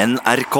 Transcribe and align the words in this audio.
NRK. 0.00 0.56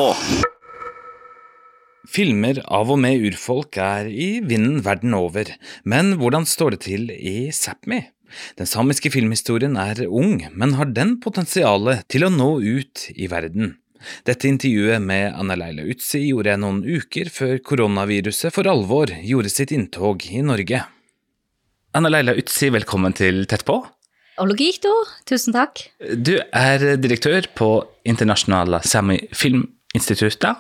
Filmer 2.11 2.59
av 2.69 2.91
og 2.93 2.99
med 3.01 3.23
urfolk 3.25 3.79
er 3.81 4.09
i 4.11 4.43
vinden 4.45 4.83
verden 4.85 5.15
over, 5.17 5.49
men 5.89 6.17
hvordan 6.21 6.45
står 6.49 6.75
det 6.75 6.81
til 6.85 7.07
i 7.15 7.49
Sápmi? 7.55 8.03
Den 8.61 8.69
samiske 8.69 9.09
filmhistorien 9.15 9.79
er 9.81 10.03
ung, 10.09 10.43
men 10.53 10.75
har 10.77 10.91
den 10.93 11.15
potensialet 11.25 12.05
til 12.13 12.27
å 12.27 12.33
nå 12.35 12.51
ut 12.61 13.07
i 13.15 13.31
verden? 13.33 13.79
Dette 14.29 14.51
intervjuet 14.51 15.01
med 15.01 15.33
Anna 15.33 15.57
Leila 15.63 15.87
Utsi 15.89 16.27
gjorde 16.27 16.53
jeg 16.53 16.63
noen 16.67 16.83
uker 16.85 17.33
før 17.33 17.57
koronaviruset 17.65 18.53
for 18.53 18.69
alvor 18.69 19.15
gjorde 19.25 19.55
sitt 19.55 19.73
inntog 19.77 20.27
i 20.29 20.45
Norge. 20.45 20.83
Anna 21.97 22.13
Leila 22.13 22.37
Utsi, 22.37 22.69
velkommen 22.77 23.17
til 23.17 23.47
Tett 23.49 23.65
på. 23.65 23.81
Ologito, 24.39 24.93
tusen 25.29 25.55
takk. 25.57 25.83
Du 25.99 26.37
er 26.39 26.85
direktør 27.03 27.49
på 27.59 27.71
Internasjonale 28.09 28.81
Sami 28.87 29.19
Filminstituttet, 29.37 30.55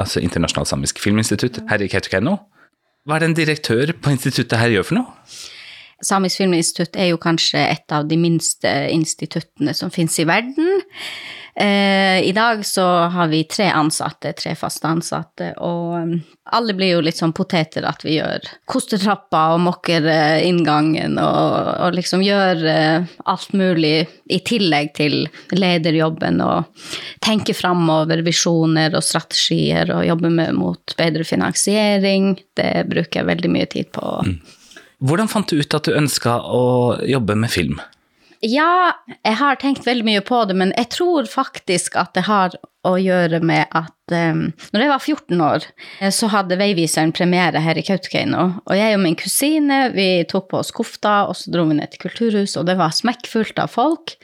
altså 0.00 0.20
Internasjonalt 0.22 0.68
Samisk 0.68 1.00
Filminstitutt 1.02 1.62
her 1.70 1.82
i 1.82 1.88
Kautokeino. 1.90 2.36
Hva 3.08 3.16
er 3.16 3.24
det 3.24 3.30
en 3.30 3.38
direktør 3.38 3.94
på 3.96 4.12
instituttet 4.12 4.60
her 4.60 4.74
gjør 4.74 4.86
for 4.90 5.00
noe? 5.00 5.38
Samisk 6.04 6.40
Filminstitutt 6.40 6.96
er 6.96 7.10
jo 7.10 7.20
kanskje 7.20 7.60
et 7.60 7.92
av 7.92 8.06
de 8.08 8.16
minste 8.20 8.70
instituttene 8.92 9.74
som 9.76 9.92
finnes 9.92 10.16
i 10.20 10.28
verden. 10.28 10.84
Eh, 11.54 12.28
I 12.28 12.32
dag 12.32 12.66
så 12.66 12.84
har 12.86 13.28
vi 13.28 13.44
tre 13.44 13.70
ansatte, 13.70 14.32
tre 14.32 14.54
faste 14.54 14.86
ansatte, 14.86 15.50
og 15.58 15.96
um, 15.98 16.12
alle 16.54 16.74
blir 16.78 16.94
jo 16.94 17.02
litt 17.02 17.18
sånn 17.18 17.34
poteter 17.34 17.84
at 17.88 18.04
vi 18.06 18.16
gjør 18.18 18.46
kostetrappa 18.70 19.42
og 19.56 19.64
mokker 19.64 20.06
eh, 20.06 20.46
inngangen 20.46 21.18
og, 21.18 21.56
og 21.74 21.98
liksom 21.98 22.22
gjør 22.22 22.62
eh, 22.70 23.10
alt 23.26 23.52
mulig 23.58 24.06
i 24.30 24.40
tillegg 24.46 24.94
til 24.98 25.18
lederjobben 25.56 26.40
og 26.44 26.86
tenker 27.24 27.58
framover 27.58 28.22
visjoner 28.26 28.94
og 28.94 29.04
strategier 29.04 29.90
og 29.94 30.06
jobber 30.06 30.34
med, 30.40 30.54
mot 30.54 30.96
bedre 30.98 31.26
finansiering. 31.26 32.36
Det 32.56 32.72
bruker 32.90 33.22
jeg 33.22 33.30
veldig 33.34 33.54
mye 33.58 33.70
tid 33.70 33.90
på. 33.94 34.18
Hvordan 35.00 35.30
fant 35.32 35.50
du 35.50 35.58
ut 35.58 35.74
at 35.74 35.88
du 35.88 35.96
ønska 35.96 36.38
å 36.44 36.62
jobbe 37.08 37.34
med 37.38 37.50
film? 37.50 37.80
Ja, 38.40 38.96
jeg 39.20 39.36
har 39.36 39.58
tenkt 39.60 39.84
veldig 39.84 40.06
mye 40.06 40.20
på 40.24 40.38
det, 40.48 40.56
men 40.56 40.72
jeg 40.72 40.88
tror 40.94 41.28
faktisk 41.28 41.98
at 42.00 42.14
det 42.16 42.24
har 42.24 42.56
å 42.88 42.94
gjøre 42.96 43.42
med 43.44 43.68
at 43.76 44.14
um, 44.16 44.46
når 44.72 44.84
jeg 44.84 44.90
var 44.90 45.02
14 45.04 45.42
år, 45.44 45.66
eh, 46.00 46.12
så 46.14 46.30
hadde 46.32 46.56
Veiviseren 46.56 47.12
premiere 47.12 47.60
her 47.60 47.76
i 47.76 47.84
Kautokeino. 47.84 48.46
Og 48.64 48.78
jeg 48.78 48.96
og 48.96 49.02
min 49.04 49.18
kusine 49.20 49.82
vi 49.92 50.08
tok 50.30 50.48
på 50.48 50.62
oss 50.62 50.72
kofta, 50.72 51.26
og 51.28 51.36
så 51.36 51.52
dro 51.52 51.66
vi 51.68 51.76
ned 51.76 51.92
til 51.92 52.06
Kulturhuset, 52.06 52.56
og 52.62 52.70
det 52.70 52.78
var 52.80 52.96
smekkfullt 52.96 53.60
av 53.60 53.74
folk. 53.74 54.16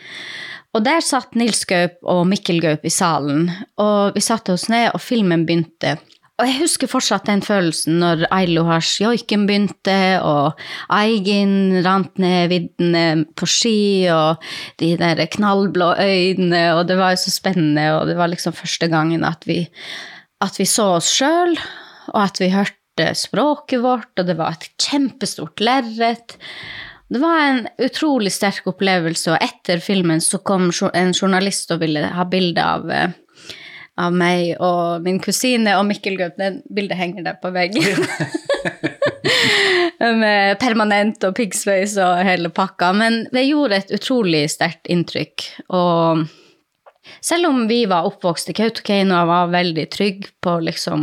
Og 0.77 0.85
der 0.85 1.05
satt 1.05 1.37
Nils 1.37 1.65
Gaup 1.69 2.01
og 2.09 2.25
Mikkel 2.29 2.63
Gaup 2.65 2.89
i 2.89 2.93
salen, 2.93 3.51
og 3.81 4.17
vi 4.17 4.25
satte 4.25 4.57
oss 4.57 4.67
ned, 4.73 4.91
og 4.95 5.05
filmen 5.05 5.45
begynte. 5.49 5.99
Og 6.37 6.45
jeg 6.45 6.59
husker 6.61 6.91
fortsatt 6.91 7.31
den 7.31 7.41
følelsen 7.41 7.97
når 8.03 8.27
Ailohars 8.35 8.91
joiken 9.01 9.47
begynte, 9.49 10.21
og 10.21 10.59
Eigen 10.93 11.79
rant 11.87 12.21
ned 12.21 12.51
viddene 12.53 13.25
på 13.41 13.49
ski, 13.49 13.79
og 14.13 14.45
de 14.83 14.93
der 15.01 15.23
knallblå 15.33 15.95
øynene, 15.97 16.67
og 16.77 16.85
det 16.91 16.99
var 17.01 17.15
jo 17.15 17.23
så 17.25 17.33
spennende, 17.33 17.89
og 17.97 18.05
det 18.11 18.19
var 18.21 18.29
liksom 18.29 18.57
første 18.57 18.91
gangen 18.93 19.25
at 19.25 19.49
vi, 19.49 19.63
at 20.45 20.61
vi 20.61 20.69
så 20.69 20.91
oss 20.99 21.09
sjøl, 21.17 21.57
og 22.13 22.21
at 22.27 22.43
vi 22.43 22.53
hørte 22.53 23.11
språket 23.17 23.81
vårt, 23.81 24.13
og 24.21 24.29
det 24.29 24.37
var 24.37 24.59
et 24.59 24.69
kjempestort 24.77 25.65
lerret. 25.65 26.37
Det 27.09 27.23
var 27.23 27.45
en 27.47 27.67
utrolig 27.81 28.35
sterk 28.37 28.69
opplevelse, 28.69 29.33
og 29.33 29.41
etter 29.41 29.81
filmen 29.81 30.21
så 30.21 30.45
kom 30.45 30.69
en 30.69 31.17
journalist 31.17 31.73
og 31.73 31.81
ville 31.81 32.11
ha 32.13 32.29
bilde 32.29 32.61
av 32.77 32.93
av 34.01 34.15
meg 34.15 34.55
og 34.63 35.05
min 35.05 35.19
kusine 35.23 35.77
og 35.79 35.87
Mikkel 35.89 36.19
Gaup. 36.21 36.37
Det 36.39 36.63
bildet 36.73 36.99
henger 37.01 37.27
der 37.27 37.39
på 37.43 37.53
veggen. 37.55 38.05
Med 40.23 40.59
permanent 40.61 41.25
og 41.25 41.37
piggsveis 41.39 41.97
og 42.03 42.21
hele 42.27 42.51
pakka. 42.53 42.93
Men 42.97 43.25
det 43.33 43.47
gjorde 43.49 43.81
et 43.81 43.95
utrolig 43.97 44.45
sterkt 44.53 44.91
inntrykk. 44.93 45.47
Og 45.73 46.27
selv 47.29 47.49
om 47.49 47.65
vi 47.69 47.81
var 47.91 48.07
oppvokst 48.07 48.53
i 48.53 48.55
Kautokeino 48.55 49.17
og 49.19 49.31
var 49.31 49.49
veldig 49.51 49.87
trygge 49.91 50.29
på 50.45 50.53
liksom 50.63 51.01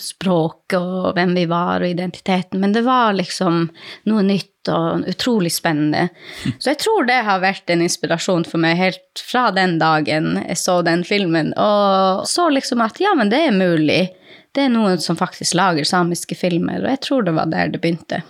språket 0.00 0.76
og 0.76 1.14
hvem 1.16 1.32
vi 1.38 1.46
var 1.48 1.80
og 1.80 1.88
identiteten, 1.94 2.60
men 2.60 2.74
det 2.76 2.82
var 2.84 3.14
liksom 3.16 3.70
noe 4.10 4.24
nytt 4.26 4.68
og 4.68 5.06
utrolig 5.08 5.52
spennende. 5.54 6.10
Så 6.60 6.74
jeg 6.74 6.82
tror 6.84 7.08
det 7.08 7.22
har 7.24 7.40
vært 7.40 7.72
en 7.72 7.84
inspirasjon 7.86 8.44
for 8.48 8.60
meg 8.60 8.76
helt 8.82 9.24
fra 9.24 9.46
den 9.56 9.78
dagen 9.80 10.36
jeg 10.42 10.60
så 10.60 10.76
den 10.84 11.06
filmen, 11.08 11.54
og 11.56 12.28
så 12.28 12.50
liksom 12.52 12.84
at 12.84 13.00
ja, 13.00 13.14
men 13.16 13.32
det 13.32 13.40
er 13.46 13.56
mulig. 13.56 14.02
Det 14.52 14.66
er 14.66 14.72
noen 14.74 15.00
som 15.00 15.16
faktisk 15.16 15.56
lager 15.56 15.88
samiske 15.88 16.36
filmer, 16.36 16.84
og 16.84 16.92
jeg 16.92 17.02
tror 17.08 17.24
det 17.24 17.36
var 17.38 17.48
der 17.48 17.72
det 17.72 17.80
begynte. 17.80 18.20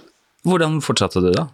Hvordan 0.46 0.78
fortsatte 0.84 1.22
du 1.24 1.32
da? 1.34 1.48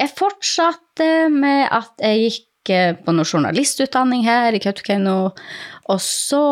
Jeg 0.00 0.14
fortsatte 0.16 1.10
med 1.30 1.68
at 1.70 1.92
jeg 2.02 2.22
gikk 2.26 2.46
på 2.68 3.14
noe 3.14 3.24
journalistutdanning 3.24 4.24
her 4.26 4.52
i 4.52 4.60
Kautokeino, 4.62 5.32
og 5.88 6.00
så 6.04 6.44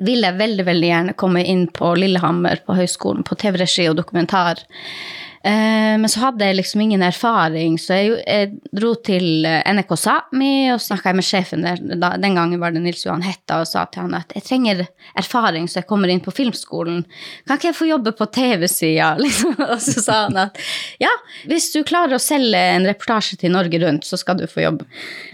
ville 0.00 0.28
jeg 0.28 0.38
veldig, 0.40 0.64
veldig 0.66 0.88
gjerne 0.90 1.16
komme 1.18 1.42
inn 1.44 1.66
på 1.72 1.94
Lillehammer 1.96 2.60
på 2.66 2.76
høyskolen 2.76 3.24
på 3.26 3.38
TV-regi 3.40 3.88
og 3.90 3.96
dokumentar. 4.00 4.60
Eh, 5.46 5.94
men 6.00 6.08
så 6.10 6.24
hadde 6.24 6.46
jeg 6.48 6.56
liksom 6.58 6.80
ingen 6.82 7.02
erfaring, 7.06 7.76
så 7.78 7.94
jeg, 8.00 8.48
dro 8.74 8.96
til 9.06 9.46
eh, 9.46 9.60
NRK 9.76 9.92
Sápmi 10.00 10.72
og 10.74 10.80
snakka 10.82 11.12
med 11.14 11.26
sjefen 11.26 11.62
der. 11.62 11.78
den 12.18 12.34
gangen 12.34 12.58
var 12.58 12.74
det 12.74 12.82
Nils 12.82 13.04
Johan 13.06 13.22
Hetta 13.22 13.60
og 13.62 13.68
sa 13.70 13.84
til 13.86 14.02
han 14.02 14.16
at 14.18 14.34
jeg 14.34 14.42
trenger 14.48 14.82
erfaring 15.14 15.68
så 15.70 15.78
jeg 15.80 15.88
kommer 15.92 16.10
inn 16.10 16.24
på 16.24 16.34
filmskolen. 16.34 17.04
Kan 17.46 17.60
ikke 17.60 17.70
jeg 17.70 17.78
få 17.78 17.90
jobbe 17.92 18.14
på 18.18 18.26
TV-sida? 18.34 19.12
Liksom. 19.26 19.54
Og 19.68 19.78
så 19.82 20.02
sa 20.02 20.18
han 20.24 20.40
at 20.48 20.58
ja, 21.02 21.12
hvis 21.46 21.70
du 21.76 21.84
klarer 21.86 22.16
å 22.18 22.22
selge 22.22 22.58
en 22.72 22.88
reportasje 22.88 23.38
til 23.38 23.54
Norge 23.54 23.78
Rundt, 23.84 24.08
så 24.08 24.18
skal 24.18 24.40
du 24.40 24.48
få 24.50 24.64
jobb. 24.64 24.82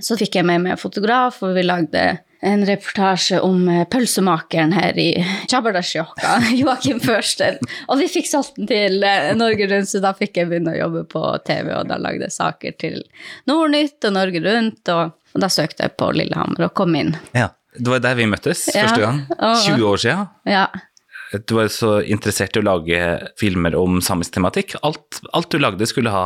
Så 0.02 0.20
fikk 0.20 0.36
jeg 0.36 0.48
med 0.48 0.66
meg 0.66 0.82
fotograf, 0.82 1.40
og 1.46 1.56
vi 1.56 1.64
lagde 1.64 2.04
en 2.42 2.66
reportasje 2.66 3.41
om 3.41 3.69
eh, 3.69 3.84
pølsemakeren 3.88 4.72
her 4.75 4.98
i 4.98 5.08
Tjabardasjokka, 5.50 6.34
Joakim 6.60 6.98
Førsten. 7.03 7.60
Og 7.86 8.00
vi 8.00 8.08
fikk 8.10 8.26
solgt 8.26 8.56
den 8.58 8.69
til 8.70 9.03
eh, 9.06 9.30
Norge 9.38 9.69
Rundt, 9.70 9.91
så 9.92 10.03
da 10.03 10.10
fikk 10.19 10.41
jeg 10.41 10.50
begynne 10.50 10.75
å 10.75 10.81
jobbe 10.81 11.04
på 11.12 11.22
TV, 11.47 11.70
og 11.76 11.91
da 11.92 12.00
lagde 12.02 12.26
jeg 12.26 12.34
saker 12.34 12.78
til 12.82 13.02
Nordnytt 13.50 14.08
og 14.08 14.16
Norge 14.16 14.42
Rundt, 14.42 14.82
og, 14.91 15.12
og 15.36 15.44
da 15.44 15.50
søkte 15.52 15.86
jeg 15.86 15.94
på 16.00 16.08
Lillehammer 16.19 16.66
og 16.66 16.75
kom 16.78 16.97
inn. 16.98 17.14
Ja, 17.36 17.52
Det 17.78 17.92
var 17.94 18.02
der 18.04 18.19
vi 18.19 18.26
møttes 18.28 18.66
ja, 18.75 18.88
første 18.88 19.04
gang. 19.04 19.20
20 19.38 19.86
år 19.86 20.02
siden. 20.02 20.32
Ja. 20.50 20.66
Du 21.47 21.54
var 21.56 21.70
så 21.72 22.00
interessert 22.02 22.58
i 22.58 22.60
å 22.60 22.66
lage 22.66 22.98
filmer 23.41 23.76
om 23.78 24.02
samisk 24.04 24.34
tematikk. 24.34 24.75
Alt, 24.82 25.22
alt 25.32 25.48
du 25.54 25.62
lagde 25.62 25.86
skulle 25.88 26.10
ha, 26.12 26.25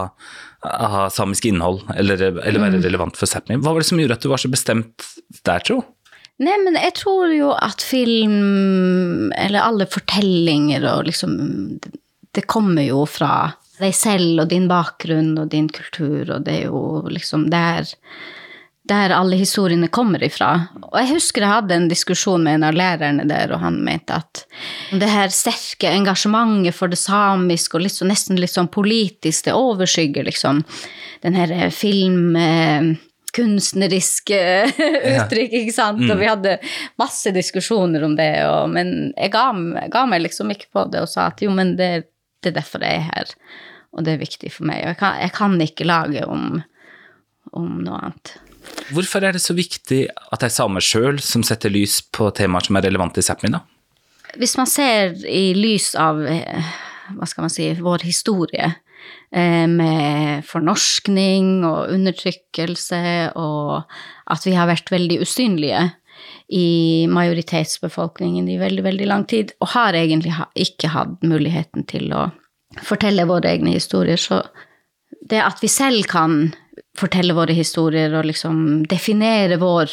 ha 0.64 1.04
samisk 1.12 1.46
innhold, 1.52 1.84
eller, 1.94 2.24
eller 2.32 2.64
være 2.64 2.80
mm. 2.80 2.86
relevant 2.88 3.20
for 3.20 3.30
Sápmi. 3.30 3.60
Hva 3.60 3.76
var 3.76 3.84
det 3.84 3.90
som 3.92 4.00
gjorde 4.00 4.16
at 4.16 4.24
du 4.24 4.32
var 4.32 4.42
så 4.42 4.50
bestemt 4.50 5.06
der, 5.44 5.60
tro? 5.60 5.84
Nei, 6.36 6.56
men 6.60 6.76
jeg 6.76 6.92
tror 6.98 7.30
jo 7.32 7.52
at 7.56 7.80
film, 7.84 9.30
eller 9.32 9.62
alle 9.62 9.86
fortellinger 9.88 10.84
og 10.84 11.06
liksom 11.08 11.36
Det 12.36 12.44
kommer 12.44 12.84
jo 12.84 13.06
fra 13.08 13.54
deg 13.80 13.94
selv 13.96 14.42
og 14.42 14.50
din 14.50 14.66
bakgrunn 14.68 15.38
og 15.40 15.48
din 15.52 15.70
kultur, 15.72 16.28
og 16.34 16.44
det 16.44 16.58
er 16.60 16.66
jo 16.68 17.06
liksom 17.12 17.48
der 17.52 17.88
der 18.86 19.10
alle 19.10 19.34
historiene 19.40 19.88
kommer 19.90 20.22
ifra. 20.22 20.50
Og 20.92 20.94
jeg 21.00 21.08
husker 21.16 21.42
jeg 21.42 21.50
hadde 21.50 21.74
en 21.74 21.88
diskusjon 21.90 22.44
med 22.46 22.58
en 22.58 22.66
av 22.68 22.76
lærerne 22.76 23.24
der, 23.26 23.50
og 23.54 23.58
han 23.64 23.80
mente 23.82 24.20
at 24.20 24.44
det 24.94 25.08
her 25.10 25.32
sterke 25.34 25.90
engasjementet 25.90 26.76
for 26.76 26.92
det 26.92 27.00
samiske 27.00 27.74
og 27.74 27.82
litt 27.82 27.96
så, 27.96 28.06
nesten 28.06 28.38
litt 28.38 28.54
sånn 28.54 28.70
politisk, 28.70 29.48
det 29.48 29.56
overskygger 29.58 30.28
liksom 30.28 30.62
den 31.24 31.38
her 31.38 31.56
film 31.74 32.36
kunstneriske 33.36 34.40
uttrykk, 35.12 35.56
ikke 35.60 35.74
sant. 35.74 36.02
Mm. 36.02 36.12
Og 36.14 36.20
vi 36.20 36.30
hadde 36.30 36.56
masse 37.00 37.32
diskusjoner 37.36 38.06
om 38.06 38.16
det, 38.18 38.30
og, 38.48 38.72
men 38.72 39.12
jeg 39.12 39.32
ga, 39.34 39.48
ga, 39.92 40.06
meg 40.08 40.24
liksom 40.24 40.52
ikke 40.54 40.70
på 40.74 40.86
det 40.92 41.04
og 41.04 41.12
sa 41.12 41.28
at 41.32 41.44
jo, 41.44 41.52
men 41.56 41.74
det, 41.80 41.90
det, 42.40 42.52
er 42.52 42.58
derfor 42.60 42.84
jeg 42.86 43.02
er 43.02 43.06
her, 43.10 43.36
og 43.96 44.06
det 44.06 44.16
er 44.16 44.24
viktig 44.24 44.52
for 44.54 44.68
meg. 44.70 44.82
Og 44.84 44.94
jeg 44.94 45.00
kan, 45.02 45.20
jeg 45.22 45.36
kan 45.36 45.60
ikke 45.68 45.88
lage 45.88 46.26
om, 46.26 46.58
om 47.52 47.70
noe 47.84 48.02
annet. 48.08 48.36
Hvorfor 48.90 49.22
er 49.22 49.36
det 49.36 49.42
så 49.42 49.54
viktig 49.56 50.06
at 50.10 50.40
det 50.42 50.48
er 50.48 50.56
samer 50.56 50.82
sjøl 50.82 51.20
som 51.22 51.44
setter 51.46 51.70
lys 51.72 52.00
på 52.14 52.28
temaer 52.34 52.66
som 52.66 52.78
er 52.78 52.86
relevante 52.88 53.22
i 53.22 53.26
Sápmi, 53.26 53.52
da? 53.54 53.62
Hvis 54.36 54.56
man 54.58 54.68
ser 54.68 55.14
i 55.30 55.54
lys 55.56 55.94
av 55.98 56.18
eh, 56.28 56.74
hva 57.14 57.28
skal 57.30 57.46
man 57.46 57.52
si, 57.52 57.68
vår 57.78 58.04
historie, 58.04 58.72
med 59.36 60.44
fornorskning 60.46 61.64
og 61.66 61.90
undertrykkelse, 61.92 63.00
og 63.36 63.82
at 64.32 64.46
vi 64.46 64.54
har 64.56 64.70
vært 64.70 64.92
veldig 64.94 65.18
usynlige 65.26 65.82
i 66.48 67.06
majoritetsbefolkningen 67.10 68.46
i 68.48 68.58
veldig, 68.60 68.84
veldig 68.86 69.08
lang 69.10 69.26
tid, 69.28 69.52
og 69.60 69.72
har 69.74 69.98
egentlig 69.98 70.34
ikke 70.54 70.92
hatt 70.94 71.26
muligheten 71.26 71.86
til 71.90 72.12
å 72.14 72.28
fortelle 72.86 73.26
våre 73.28 73.50
egne 73.50 73.74
historier. 73.74 74.20
Så 74.20 74.42
det 75.28 75.42
at 75.42 75.62
vi 75.62 75.70
selv 75.72 76.06
kan 76.10 76.54
fortelle 76.96 77.36
våre 77.36 77.56
historier 77.56 78.14
og 78.16 78.28
liksom 78.28 78.86
definere 78.88 79.58
vår 79.60 79.92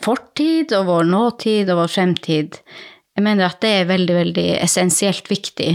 fortid 0.00 0.72
og 0.76 0.86
vår 0.88 1.10
nåtid 1.10 1.70
og 1.72 1.82
vår 1.82 1.92
fremtid. 1.92 2.60
Jeg 3.20 3.26
mener 3.26 3.50
at 3.50 3.58
det 3.60 3.70
er 3.76 3.88
veldig, 3.90 4.14
veldig 4.16 4.44
essensielt 4.64 5.26
viktig, 5.28 5.74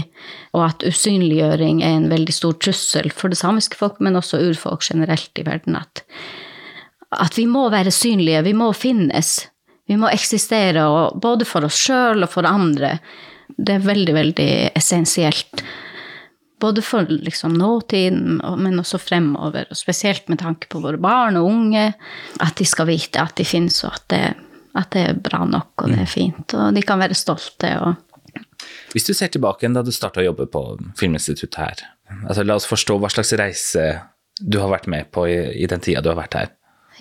og 0.50 0.64
at 0.64 0.82
usynliggjøring 0.82 1.78
er 1.86 1.92
en 1.94 2.08
veldig 2.10 2.34
stor 2.34 2.56
trussel 2.58 3.12
for 3.14 3.30
det 3.30 3.38
samiske 3.38 3.78
folk, 3.78 4.00
men 4.02 4.18
også 4.18 4.40
urfolk 4.48 4.82
generelt 4.82 5.30
i 5.38 5.44
verden. 5.46 5.76
At, 5.78 6.02
at 7.14 7.38
vi 7.38 7.44
må 7.46 7.68
være 7.70 7.94
synlige, 7.94 8.42
vi 8.48 8.54
må 8.58 8.72
finnes. 8.74 9.36
Vi 9.86 9.94
må 9.94 10.10
eksistere, 10.10 10.88
både 11.22 11.46
for 11.46 11.68
oss 11.68 11.78
sjøl 11.86 12.26
og 12.26 12.32
for 12.32 12.50
andre. 12.50 12.96
Det 13.54 13.76
er 13.76 13.86
veldig, 13.86 14.16
veldig 14.18 14.50
essensielt. 14.74 15.62
Både 16.58 16.82
for 16.82 17.06
liksom 17.06 17.54
nåtiden, 17.60 18.40
men 18.58 18.82
også 18.82 18.98
fremover. 18.98 19.70
Og 19.70 19.78
spesielt 19.78 20.26
med 20.32 20.42
tanke 20.42 20.66
på 20.72 20.82
våre 20.82 20.98
barn 20.98 21.38
og 21.38 21.46
unge. 21.46 21.92
At 22.42 22.58
de 22.58 22.66
skal 22.66 22.90
vite 22.90 23.22
at 23.22 23.38
de 23.38 23.46
finnes, 23.46 23.78
og 23.86 23.94
at 23.94 24.10
det 24.10 24.24
at 24.76 24.90
det 24.94 25.04
er 25.10 25.20
bra 25.20 25.44
nok 25.48 25.84
og 25.84 25.92
det 25.92 26.02
er 26.04 26.10
fint, 26.10 26.54
og 26.56 26.74
de 26.76 26.82
kan 26.86 27.00
være 27.00 27.16
stolte. 27.18 27.70
og 27.80 28.42
Hvis 28.92 29.08
du 29.08 29.14
ser 29.16 29.32
tilbake 29.32 29.70
da 29.72 29.82
du 29.84 29.92
starta 29.94 30.22
å 30.22 30.28
jobbe 30.28 30.48
på 30.52 30.62
Filminstituttet 30.98 31.58
her, 31.60 31.86
altså 32.26 32.44
la 32.46 32.58
oss 32.58 32.68
forstå 32.68 32.98
hva 33.00 33.10
slags 33.12 33.34
reise 33.38 33.86
du 34.40 34.60
har 34.60 34.70
vært 34.70 34.88
med 34.92 35.10
på 35.14 35.24
i, 35.32 35.38
i 35.64 35.68
den 35.70 35.80
tida 35.80 36.02
du 36.04 36.10
har 36.12 36.20
vært 36.20 36.36
her. 36.36 36.52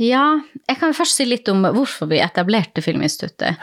Ja, 0.01 0.41
jeg 0.67 0.79
kan 0.79 0.95
først 0.95 1.19
si 1.19 1.27
litt 1.27 1.47
om 1.51 1.63
hvorfor 1.63 2.09
vi 2.11 2.19
etablerte 2.23 2.83
Filminstituttet. 2.83 3.61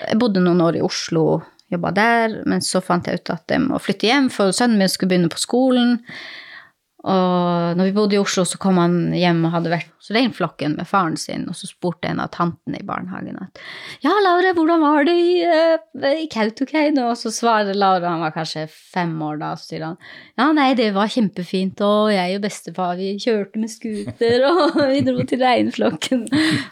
Jeg 0.00 0.20
bodde 0.20 0.40
noen 0.44 0.62
år 0.64 0.78
i 0.78 0.84
Oslo, 0.84 1.42
jobba 1.72 1.90
der, 1.96 2.38
men 2.48 2.64
så 2.64 2.80
fant 2.84 3.08
jeg 3.08 3.20
ut 3.20 3.32
at 3.34 3.52
jeg 3.52 3.64
må 3.64 3.80
flytte 3.82 4.08
hjem, 4.08 4.30
for 4.32 4.54
sønnen 4.56 4.80
min 4.80 4.92
skulle 4.92 5.12
begynne 5.12 5.32
på 5.32 5.42
skolen. 5.42 5.98
Og 7.04 7.76
når 7.76 7.90
vi 7.90 7.92
bodde 7.92 8.16
i 8.16 8.20
Oslo, 8.20 8.46
så 8.48 8.56
kom 8.60 8.78
han 8.80 9.12
hjem 9.12 9.42
og 9.44 9.52
hadde 9.52 9.72
vært 9.74 9.90
hos 10.00 10.08
reinflokken 10.14 10.78
med 10.78 10.88
faren 10.88 11.18
sin, 11.20 11.42
og 11.50 11.56
så 11.58 11.68
spurte 11.68 12.08
en 12.08 12.22
av 12.22 12.30
tantene 12.32 12.80
i 12.80 12.86
barnehagen 12.86 13.36
at 13.42 13.60
Ja, 14.04 14.14
Laura, 14.24 14.54
hvordan 14.56 14.80
var 14.80 15.04
det 15.04 15.14
i, 15.20 15.34
uh, 15.44 16.06
i 16.14 16.24
Kautokeino? 16.32 17.10
Og 17.10 17.18
så 17.20 17.32
svarer 17.34 17.76
Laura, 17.76 18.14
han 18.14 18.24
var 18.24 18.32
kanskje 18.36 18.64
fem 18.72 19.12
år 19.24 19.42
da, 19.42 19.52
og 19.52 19.60
så 19.60 19.74
sier 19.74 19.84
han 19.84 19.98
ja, 20.40 20.48
nei, 20.56 20.70
det 20.78 20.88
var 20.96 21.12
kjempefint, 21.12 21.82
og 21.84 22.08
jeg 22.14 22.38
og 22.38 22.46
bestefar, 22.46 22.96
vi 22.96 23.12
kjørte 23.20 23.60
med 23.60 23.72
scooter, 23.74 24.48
og 24.48 24.80
vi 24.94 25.04
dro 25.04 25.28
til 25.28 25.44
reinflokken. 25.44 26.24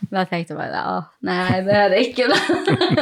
Da 0.09 0.25
tenkte 0.31 0.57
jeg 0.57 0.61
bare 0.63 0.81
ja, 0.81 0.97
nei, 1.29 1.61
det 1.69 1.77
er 1.77 1.93
det 1.93 2.03
ikke, 2.09 2.33
da. 2.33 2.41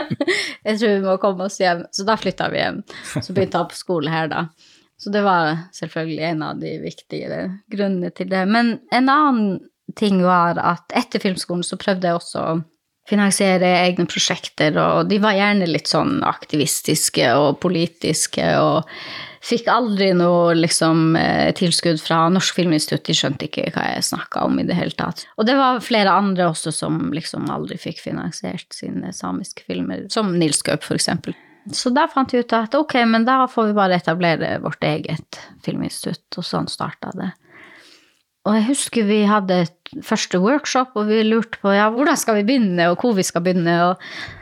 Jeg 0.67 0.77
tror 0.77 0.93
vi 0.93 1.05
må 1.05 1.15
komme 1.23 1.47
oss 1.47 1.57
hjem. 1.61 1.87
Så 1.95 2.05
da 2.07 2.17
flytta 2.21 2.51
vi 2.53 2.61
hjem. 2.61 2.83
Så 3.17 3.33
begynte 3.33 3.63
han 3.63 3.71
på 3.71 3.79
skole 3.79 4.13
her, 4.13 4.29
da. 4.31 4.45
Så 5.01 5.11
det 5.15 5.23
var 5.25 5.57
selvfølgelig 5.73 6.25
en 6.29 6.43
av 6.45 6.59
de 6.61 6.75
viktige 6.83 7.45
grunnene 7.73 8.11
til 8.13 8.29
det. 8.29 8.45
Men 8.53 8.75
en 8.93 9.09
annen 9.09 9.55
ting 9.97 10.21
var 10.23 10.61
at 10.61 10.93
etter 10.95 11.23
filmskolen 11.23 11.65
så 11.67 11.79
prøvde 11.81 12.11
jeg 12.11 12.21
også 12.21 12.43
å 12.45 12.59
finansiere 13.11 13.73
egne 13.81 14.07
prosjekter, 14.07 14.77
og 14.79 15.09
de 15.11 15.19
var 15.23 15.35
gjerne 15.35 15.67
litt 15.67 15.91
sånn 15.91 16.21
aktivistiske 16.27 17.27
og 17.35 17.59
politiske, 17.63 18.45
og 18.61 18.87
fikk 19.43 19.71
aldri 19.73 20.11
noe 20.15 20.53
liksom 20.59 21.17
eh, 21.19 21.49
tilskudd 21.57 21.99
fra 22.05 22.27
Norsk 22.31 22.61
Filminstitutt, 22.61 23.07
de 23.09 23.17
skjønte 23.17 23.49
ikke 23.49 23.71
hva 23.75 23.89
jeg 23.95 24.07
snakka 24.13 24.45
om 24.47 24.61
i 24.61 24.67
det 24.69 24.77
hele 24.79 24.95
tatt. 24.95 25.25
Og 25.41 25.49
det 25.49 25.57
var 25.59 25.83
flere 25.83 26.13
andre 26.13 26.51
også 26.53 26.75
som 26.77 27.09
liksom 27.17 27.49
aldri 27.51 27.81
fikk 27.81 28.03
finansiert 28.05 28.69
sine 28.77 29.15
samiske 29.17 29.65
filmer, 29.67 30.05
som 30.13 30.37
Nils 30.37 30.63
Gaup, 30.67 30.85
for 30.87 31.01
eksempel. 31.01 31.35
Så 31.77 31.93
da 31.95 32.07
fant 32.11 32.33
vi 32.35 32.43
ut 32.43 32.57
at 32.57 32.75
ok, 32.77 32.97
men 33.11 33.27
da 33.29 33.45
får 33.51 33.71
vi 33.71 33.77
bare 33.77 34.01
etablere 34.01 34.57
vårt 34.65 34.85
eget 34.87 35.41
filminstitutt, 35.65 36.27
og 36.41 36.47
sånn 36.47 36.69
starta 36.71 37.13
det. 37.17 37.31
Og 38.49 38.57
jeg 38.57 38.69
husker 38.71 39.09
vi 39.09 39.23
hadde 39.29 39.63
et 39.67 39.95
første 40.07 40.41
workshop, 40.41 40.95
og 40.97 41.11
vi 41.11 41.23
lurte 41.27 41.61
på 41.61 41.75
ja, 41.77 41.91
hvordan 41.93 42.19
skal 42.19 42.41
vi 42.41 42.47
begynne, 42.49 42.89
og 42.91 43.03
hvor 43.03 43.17
vi 43.19 43.27
skal 43.27 43.45
begynne. 43.45 43.77
og 43.91 44.01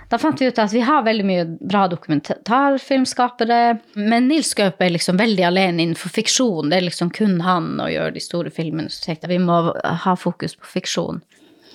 da 0.09 0.17
fant 0.17 0.41
vi 0.41 0.49
ut 0.49 0.59
at 0.63 0.73
vi 0.73 0.81
har 0.81 1.03
veldig 1.05 1.25
mye 1.29 1.47
bra 1.69 1.83
dokumentarfilmskapere, 1.93 3.59
men 4.01 4.29
Nils 4.31 4.55
Gaup 4.57 4.81
er 4.81 4.95
liksom 4.95 5.19
veldig 5.21 5.45
alene 5.51 5.85
innenfor 5.85 6.15
fiksjon. 6.15 6.71
Det 6.71 6.79
er 6.79 6.87
liksom 6.87 7.11
kun 7.13 7.43
han 7.45 7.75
å 7.83 7.91
gjøre 7.93 8.15
de 8.17 8.23
store 8.25 8.53
filmene. 8.55 8.89
Så 8.89 9.05
tenkte 9.05 9.29
jeg 9.29 9.37
vi 9.37 9.45
må 9.45 9.59
ha 9.77 10.15
fokus 10.17 10.57
på 10.57 10.71
fiksjon. 10.79 11.21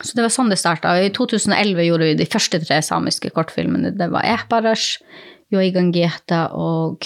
Så 0.01 0.17
det 0.17 0.25
var 0.25 0.33
sånn 0.33 0.49
det 0.49 0.57
starta. 0.57 0.95
I 0.97 1.11
2011 1.13 1.85
gjorde 1.85 2.07
vi 2.09 2.17
de 2.23 2.25
første 2.25 2.57
tre 2.63 2.79
samiske 2.81 3.29
kortfilmene. 3.35 3.93
Det 3.99 4.09
var 4.11 4.25
Ehbarash, 4.25 4.97
Joigangeta 5.53 6.47
og 6.57 7.05